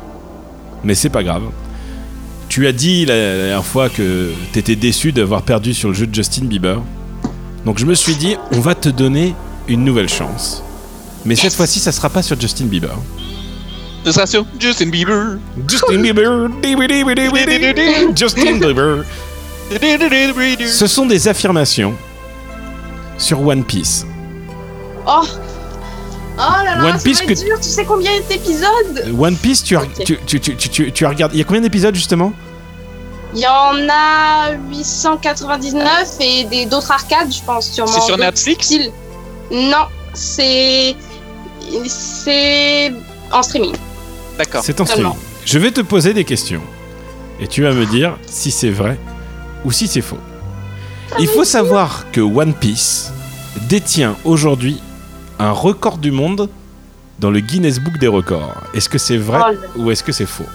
[0.83, 1.43] Mais c'est pas grave.
[2.49, 6.05] Tu as dit la, la dernière fois que t'étais déçu d'avoir perdu sur le jeu
[6.05, 6.81] de Justin Bieber.
[7.63, 9.35] Donc je me suis dit, on va te donner
[9.69, 10.61] une nouvelle chance.
[11.23, 12.97] Mais cette fois-ci, ça sera pas sur Justin Bieber.
[14.03, 15.37] Ce sera sur Justin Bieber.
[15.65, 16.49] Justin Bieber,
[18.17, 19.05] Justin Bieber.
[20.67, 21.95] Ce sont des affirmations
[23.21, 24.05] sur One Piece.
[25.07, 25.21] Oh
[26.37, 27.59] Oh là là, One Piece que- dur.
[27.61, 30.03] Tu sais combien d'épisodes One Piece, tu as, Ok.
[30.05, 31.35] tu, tu, tu, tu, tu- tu as regardé.
[31.35, 32.33] Il y a combien d'épisodes justement?
[33.33, 37.91] Il y en a 899 et des d'autres arcades, je pense, sûrement.
[37.91, 38.65] C'est sur Netflix?
[38.65, 38.91] styles.
[39.51, 40.95] Non, c'est
[41.87, 42.91] c'est
[43.31, 43.75] en streaming.
[44.37, 44.61] D'accord.
[44.63, 45.13] C'est en streaming.
[45.45, 46.61] Je vais te poser des questions.
[47.39, 48.97] Et tu vas me dire si c'est vrai
[49.65, 50.17] ou si c'est faux.
[51.19, 53.11] Il faut savoir que One Piece
[53.69, 54.81] détient aujourd'hui
[55.39, 56.49] un record du monde
[57.19, 58.55] dans le Guinness Book des records.
[58.73, 59.39] Est-ce que c'est vrai
[59.75, 60.45] Oh ou est-ce que c'est faux?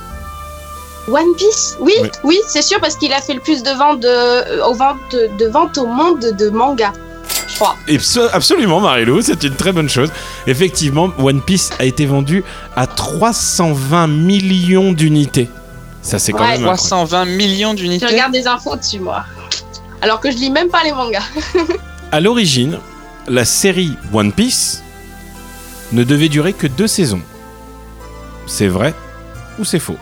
[1.09, 1.77] One Piece?
[1.81, 2.09] Oui, Oui.
[2.25, 5.79] oui, c'est sûr parce qu'il a fait le plus de ventes de, euh, de, ventes
[5.79, 6.93] au monde de manga,
[7.49, 7.77] je crois.
[7.87, 10.11] Abso- Absolument, Marilou, c'est une très bonne chose.
[10.49, 12.43] Effectivement, One Piece a été vendu
[12.75, 15.49] à 320 millions d'unités.
[16.03, 16.59] Ça, c'est quand Ouais.
[16.59, 16.79] même incroyable.
[16.79, 18.07] 320 millions Je d'unités.
[18.07, 19.25] regarde des infos dessus, moi.
[20.03, 21.23] Alors que je lis même pas les mangas.
[22.13, 22.79] À l'origine,
[23.27, 24.83] la série One Piece
[25.93, 27.21] ne devait durer que deux saisons.
[28.47, 28.95] c'est vrai
[29.59, 29.97] ou c'est faux?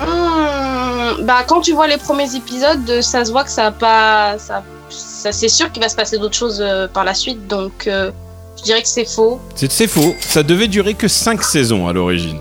[0.00, 4.38] Hmm, bah, quand tu vois les premiers épisodes, ça se voit que ça a pas.
[4.38, 7.86] Ça, ça c'est sûr qu'il va se passer d'autres choses euh, par la suite, donc
[7.86, 8.10] euh,
[8.58, 9.40] je dirais que c'est faux.
[9.54, 10.14] C'est c'est faux.
[10.20, 12.38] Ça devait durer que 5 saisons à l'origine.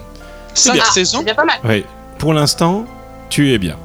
[0.53, 0.80] Cinq.
[0.82, 1.18] Ah, saisons?
[1.20, 1.58] C'est bien pas mal.
[1.64, 1.84] Oui.
[2.20, 2.86] Pour l'instant,
[3.30, 3.78] tu es bien.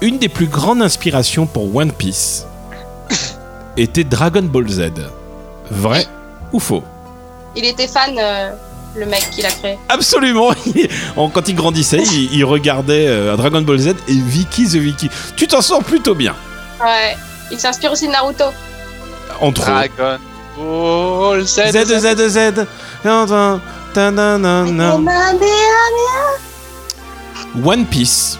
[0.00, 2.46] Une des plus grandes inspirations pour One Piece
[3.76, 4.90] était Dragon Ball Z.
[5.70, 6.06] Vrai
[6.52, 6.82] ou faux?
[7.56, 8.50] Il était fan, euh,
[8.96, 9.78] le mec qui l'a créé.
[9.88, 10.50] Absolument.
[11.16, 15.08] En- Quand il grandissait, il, il regardait euh, Dragon Ball Z et Vicky the Vicky.
[15.36, 16.34] Tu t'en sors plutôt bien.
[16.82, 17.16] Ouais.
[17.50, 18.44] Il s'inspire aussi de Naruto.
[19.40, 19.64] Entre.
[19.64, 20.18] Dragon
[20.58, 21.70] Ball Z.
[21.72, 22.66] Z Z Z.
[23.04, 23.60] Nan.
[27.64, 28.38] One Piece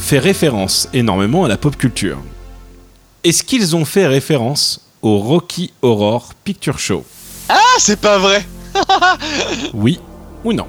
[0.00, 2.18] fait référence énormément à la pop culture.
[3.24, 7.04] Est-ce qu'ils ont fait référence au Rocky Horror Picture Show?
[7.48, 8.44] Ah, c'est pas vrai.
[9.74, 10.00] Oui
[10.44, 10.66] ou non?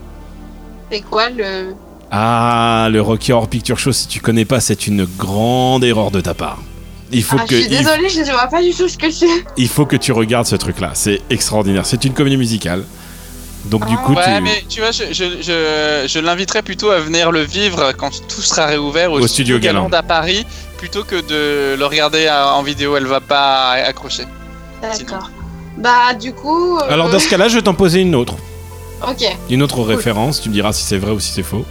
[0.92, 1.74] C'est quoi le.
[2.12, 6.20] Ah, le Rocky Horror Picture Show, si tu connais pas, c'est une grande erreur de
[6.20, 6.60] ta part.
[7.14, 8.98] Il faut, Ah, que, je suis il, désolée, je ne vois pas du tout ce
[8.98, 9.28] que c'est.
[9.58, 10.92] il faut que tu regardes ce truc-là.
[10.94, 11.86] C'est extraordinaire.
[11.86, 12.84] C'est une comédie musicale.
[13.66, 14.03] Donc du Ah.
[14.05, 14.41] coup, Ouais, tu...
[14.41, 18.41] mais tu vois, je, je, je, je l'inviterais plutôt à venir le vivre quand tout
[18.41, 19.88] sera réouvert au, Au studio Galant.
[19.91, 20.45] à Paris,
[20.78, 22.97] plutôt que de le regarder à- en vidéo.
[22.97, 24.24] Elle va pas accrocher.
[24.82, 25.30] D'accord.
[25.78, 26.78] Bah, du coup.
[26.80, 28.36] euh, Alors dans ce cas-là, je vais t'en poser une autre.
[29.07, 29.24] Ok.
[29.49, 31.66] Une autre référence, tu me diras si c'est vrai ou si c'est faux.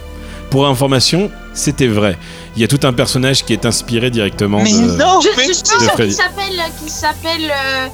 [0.49, 2.17] Pour information, c'était vrai.
[2.55, 4.77] Il y a tout un personnage qui est inspiré directement Mais de...
[4.97, 6.13] non, Je, mais je suis de sûre Freddy.
[6.15, 6.61] qu'il s'appelle.
[6.87, 7.51] S'appelle.
[7.51, 7.87] euh,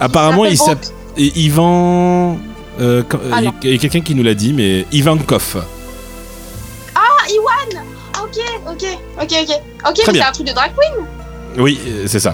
[0.00, 0.84] Apparemment, il s'appelle
[1.16, 2.38] s'appelle Ivan...
[2.80, 5.64] euh, quand- Ah, il y a quelqu'un qui nous l'a dit, mais Ivankov.
[6.94, 7.84] Ah, Iwan
[8.22, 8.84] Ok, ok,
[9.22, 9.60] ok, ok.
[9.88, 10.22] Ok, Très mais bien.
[10.22, 11.04] c'est un truc de drag queen
[11.58, 12.32] Oui, euh, c'est ça.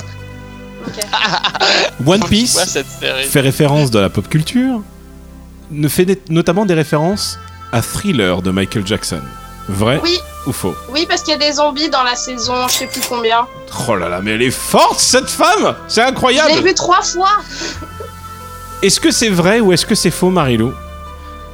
[2.06, 2.78] One Piece
[3.28, 4.82] fait référence de la pop culture,
[5.70, 7.38] ne fait des- notamment des références
[7.72, 9.20] à Thriller de Michael Jackson.
[9.68, 10.16] Vrai Oui,
[10.46, 10.76] ou faux?
[10.90, 13.46] Oui, parce qu'il y a des zombies dans la saison, je sais plus combien.
[13.88, 17.02] Oh là là, mais elle est forte cette femme C'est Je l'ai incroyable vu trois
[17.02, 17.30] fois.
[18.82, 20.72] Est-ce que c'est vrai ou est-ce que c'est faux, Marilou?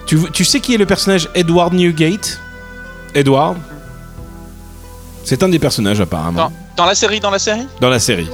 [0.06, 2.40] Tu, tu sais qui est le personnage Edward Newgate?
[3.14, 3.56] Edward
[5.24, 6.50] C'est un des personnages apparemment.
[6.76, 7.66] Dans la série, dans la série?
[7.80, 8.28] Dans la série.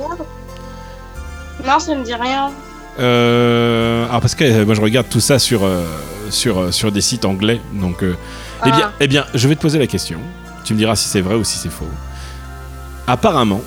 [1.67, 2.51] Non, ça me dit rien.
[2.99, 5.85] Euh, alors parce que euh, moi je regarde tout ça sur, euh,
[6.31, 8.17] sur, euh, sur des sites anglais, donc euh,
[8.67, 8.93] eh, bien, Ah.
[8.99, 10.19] eh bien je vais te poser la question.
[10.65, 11.87] Tu me diras si c'est vrai ou si c'est faux.
[13.07, 13.61] Apparemment,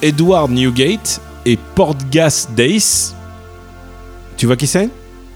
[0.00, 3.14] Edward Newgate et Portgas Dace,
[4.40, 4.88] tu vois qui c'est?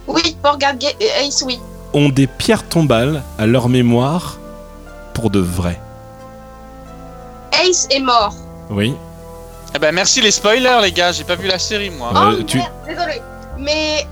[0.07, 0.87] Oui, pour regarder
[1.21, 1.61] Ace, oui.
[1.93, 4.39] ont des pierres tombales à leur mémoire
[5.13, 5.79] pour de vrai.
[7.53, 8.35] Ace est mort.
[8.71, 8.95] Oui.
[9.75, 12.13] Eh ben merci les spoilers les gars, j'ai pas vu la série moi.
[12.17, 13.21] Euh, oh, tu- merde, désolé.
[13.59, 14.07] Mais.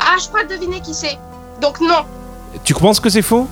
[0.00, 1.16] Ah, je crois deviner qui c'est.
[1.62, 2.02] Donc, non.
[2.64, 3.46] Tu penses que c'est faux?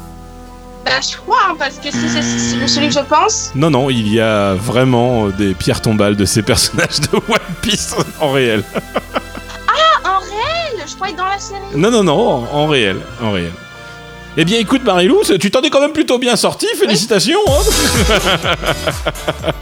[0.84, 3.52] Bah, je crois, hein, parce que si c'est c'est celui que je pense.
[3.54, 7.54] Non, non, il y a vraiment euh, des pierres tombales de ces personnages de One
[7.60, 8.64] Piece en réel.
[10.86, 11.60] Je croyais dans la série.
[11.74, 13.52] Non, non, non, en, en réel, en réel.
[14.36, 16.66] Eh bien, écoute, Marilou, tu t'en es quand même plutôt bien sorti.
[16.78, 17.40] Félicitations.
[17.48, 19.52] hein.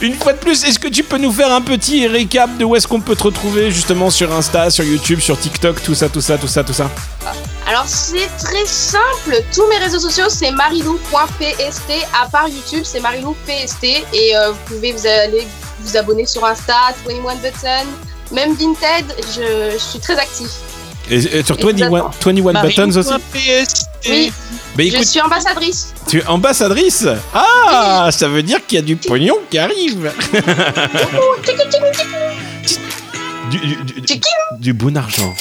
[0.00, 2.74] Une fois de plus, est-ce que tu peux nous faire un petit récap de où
[2.74, 6.20] est-ce qu'on peut te retrouver justement sur Insta, sur YouTube, sur TikTok, tout ça, tout
[6.20, 6.90] ça, tout ça, tout ça?
[7.68, 9.40] Alors, c'est très simple.
[9.54, 11.82] Tous mes réseaux sociaux, c'est marilou.pst.
[12.20, 13.84] À part YouTube, c'est marilou.pst.
[14.12, 15.46] Et euh, vous pouvez vous aller
[15.80, 16.74] vous abonner sur Insta,
[17.06, 17.86] 21 Button.
[18.32, 19.04] Même Vinted,
[19.34, 20.48] je, je suis très actif.
[21.10, 22.10] Et, et sur Exactement.
[22.24, 24.32] 21, 21 Buttons aussi PST.
[24.78, 25.92] Oui, Bah je suis ambassadrice.
[26.08, 30.10] tu es ambassadrice Ah, ça veut dire qu'il y a du pognon qui arrive
[33.50, 34.30] Du, du, du- Tchiki.
[34.60, 35.34] du bon argent.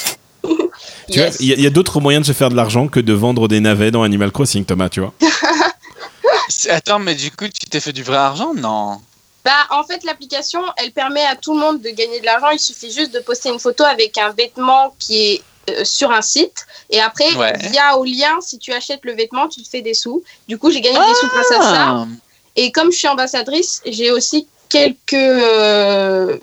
[0.44, 1.28] Tu Yes.
[1.30, 3.00] vois, il y a, il y a d'autres moyens de se faire de l'argent que
[3.00, 5.14] de vendre des navets dans Animal Crossing, Thomas, tu vois.
[6.70, 8.54] Attends, mais du coup, tu t'es fait du vrai argent?
[8.54, 9.00] Non.
[9.44, 12.50] Bah, en fait, l'application, elle permet à tout le monde de gagner de l'argent.
[12.52, 16.22] Il suffit juste de poster une photo avec un vêtement qui est euh, sur un
[16.22, 16.66] site.
[16.90, 17.58] Et après, Ouais.
[17.70, 20.24] via au lien, si tu achètes le vêtement, tu te fais des sous.
[20.48, 21.88] Du coup, j'ai gagné des sous grâce à ça.
[21.90, 22.08] Ah.
[22.56, 25.14] Et comme je suis ambassadrice, j'ai aussi quelques.
[25.14, 26.38] euh,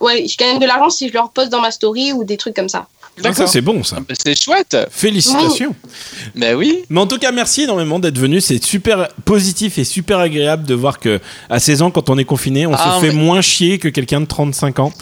[0.00, 2.54] Ouais, je gagne de l'argent si je le reposte dans ma story ou des trucs
[2.54, 2.86] comme ça.
[3.20, 3.48] Ah, ça, D'accord.
[3.48, 3.96] c'est bon, ça.
[3.98, 4.76] Ah, bah, C'est chouette.
[4.90, 5.74] Félicitations.
[6.34, 6.84] Bah oui.
[6.90, 8.40] Mais en tout cas, merci énormément d'être venu.
[8.40, 12.24] C'est super positif et super agréable de voir que à 16 ans, quand on est
[12.24, 14.92] confiné, on Ah, se fait mais- moins chier que quelqu'un de 35 ans.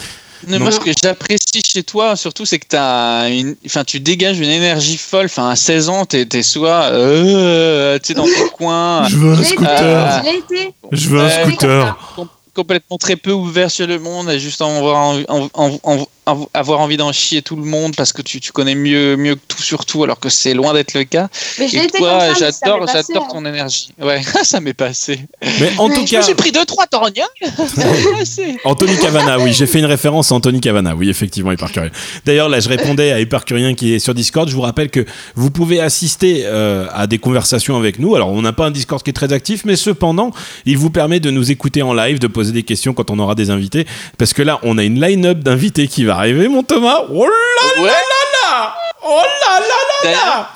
[0.47, 0.65] Mais Non.
[0.65, 3.57] moi, ce que j'apprécie chez toi, surtout, c'est que t'as une...
[3.65, 5.25] enfin, tu dégages une énergie folle.
[5.27, 9.41] Enfin, à 16 ans, t'es t'es soit euh, tu sais, dans ton coin, veux Je
[9.41, 10.23] l'ai été, scooter.
[10.27, 10.75] été.
[10.93, 11.99] Je veux un scooter.
[12.17, 15.79] com- complètement très peu ouvert sur le monde, et juste en, avoir envie- en, en-
[15.83, 16.07] en-
[16.55, 19.41] avoir envie d'en chier tout le monde parce que tu, tu connais mieux, mieux que
[19.47, 21.29] tout sur tout, alors que c'est loin d'être le cas.
[21.59, 23.29] Mais Et toi, j'adore, j'adore hein.
[23.33, 23.91] ton énergie.
[24.01, 25.21] Ouais, ça m'est passé.
[25.61, 27.25] Mais en tout Mais cas, J'ai pris deux, trois torgnas.
[27.43, 28.57] ça m'est passé.
[28.65, 31.91] Anthony Cavana, oui, j'ai fait une référence à Anthony Cavana, oui, effectivement, Hypercurien.
[32.25, 34.49] D'ailleurs, là, je répondais à Hypercurien qui est sur Discord.
[34.49, 35.07] Je vous rappelle que
[35.37, 38.17] vous pouvez assister euh, à des conversations avec nous.
[38.17, 40.33] Alors, on n'a pas un Discord qui est très actif, mais cependant,
[40.65, 43.37] il vous permet de nous écouter en live, de poser des questions quand on aura
[43.37, 43.87] des invités.
[44.19, 47.01] Parce que là, on a une line-up d'invités qui va arriver, mon Thomas.
[47.11, 47.89] Oh là Ouais.
[47.89, 49.67] là Oh là là
[50.05, 50.51] là là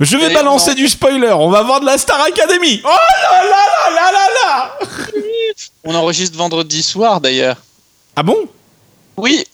[0.00, 1.30] Je vais balancer du spoiler.
[1.32, 2.80] On va voir de la Star Academy.
[2.84, 4.78] Oh là là là là là là
[5.84, 7.56] on enregistre vendredi soir d'ailleurs.
[8.16, 8.36] Ah bon
[9.16, 9.44] Oui.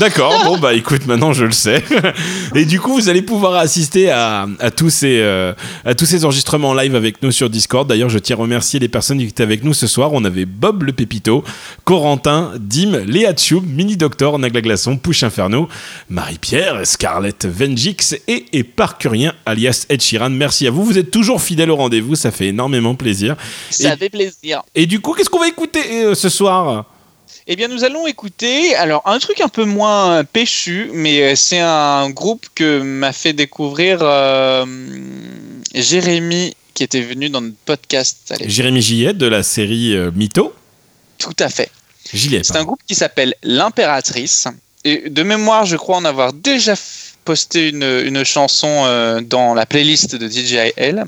[0.00, 1.82] D'accord, bon bah écoute, maintenant je le sais.
[2.56, 5.52] Et du coup, vous allez pouvoir assister à, à tous ces, euh,
[5.84, 7.88] à tous ces enregistrements en live avec nous sur Discord.
[7.88, 10.12] D'ailleurs, je tiens à remercier les personnes qui étaient avec nous ce soir.
[10.12, 11.44] On avait Bob le Pépito,
[11.84, 15.68] Corentin, Dim, Léa Tchoub, Mini Doctor, Nagla Glaçon, Push Inferno,
[16.10, 20.30] Marie-Pierre, Scarlett Vengix et Éparcurien alias Ed Sheeran.
[20.30, 20.84] Merci à vous.
[20.84, 23.36] Vous êtes toujours fidèles au rendez-vous, ça fait énormément plaisir.
[23.70, 24.62] Ça fait plaisir.
[24.74, 26.86] Et du coup, qu'est-ce qu'on va écouter euh, ce soir?
[27.46, 31.60] Eh bien, nous allons écouter alors un truc un peu moins péchu, mais euh, c'est
[31.60, 34.64] un groupe que m'a fait découvrir euh,
[35.74, 38.34] Jérémy, qui était venu dans notre podcast.
[38.46, 40.54] Jérémy Gillet de la série euh, Mytho.
[41.18, 41.70] Tout à fait.
[42.14, 42.40] Gilet.
[42.44, 44.48] C'est un groupe qui s'appelle L'Impératrice.
[44.84, 46.74] Et de mémoire, je crois en avoir déjà
[47.24, 51.04] posté une, une chanson euh, dans la playlist de DJL.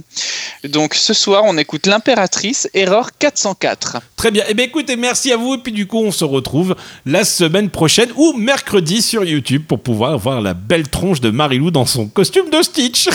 [0.64, 3.98] Donc ce soir, on écoute L'Impératrice, Erreur 404.
[4.16, 4.44] Très bien.
[4.48, 5.54] Eh bien, écoutez, merci à vous.
[5.54, 9.80] Et puis, du coup, on se retrouve la semaine prochaine ou mercredi sur YouTube pour
[9.80, 13.08] pouvoir voir la belle tronche de Marilou dans son costume de Stitch.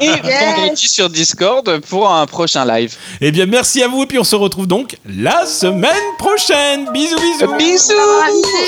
[0.00, 0.06] Et
[0.56, 2.94] vendredi sur Discord pour un prochain live.
[3.20, 4.02] eh bien, merci à vous.
[4.04, 6.88] Et puis, on se retrouve donc la semaine prochaine.
[6.92, 7.54] Bisous, bisous.
[7.58, 7.92] Bisous.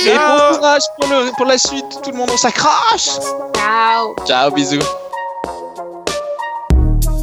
[0.06, 1.84] Et bon courage pour, le- pour la suite.
[2.04, 3.08] Tout le monde, on s'accroche
[3.78, 4.14] Ciao.
[4.26, 4.80] Ciao, bisous.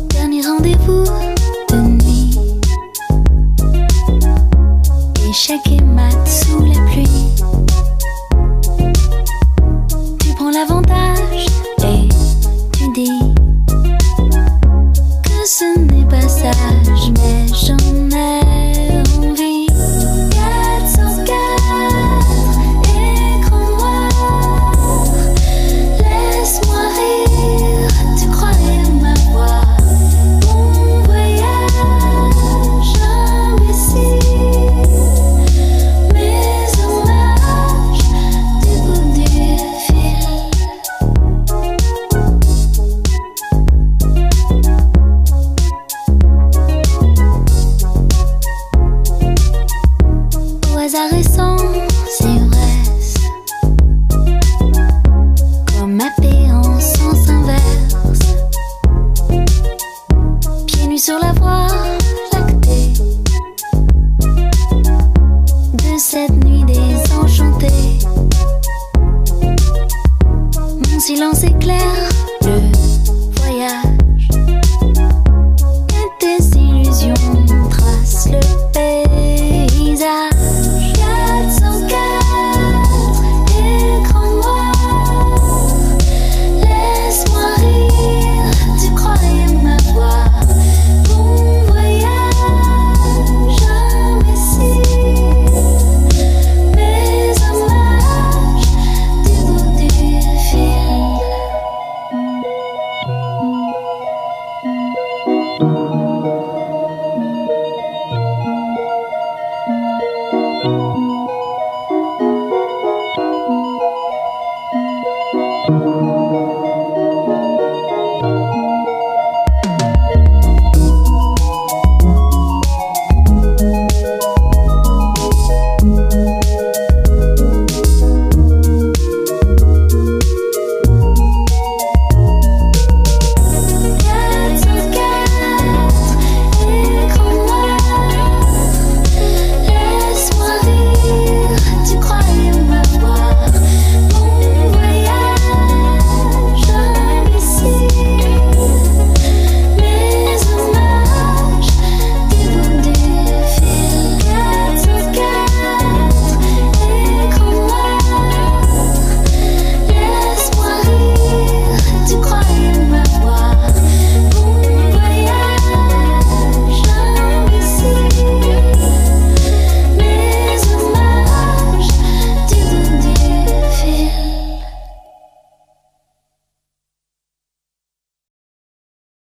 [0.08, 1.04] Dernier rendez-vous
[1.70, 2.40] de nuit.
[5.30, 7.28] Échec et mat sous la pluie.
[10.22, 11.05] Tu prends l'avantage.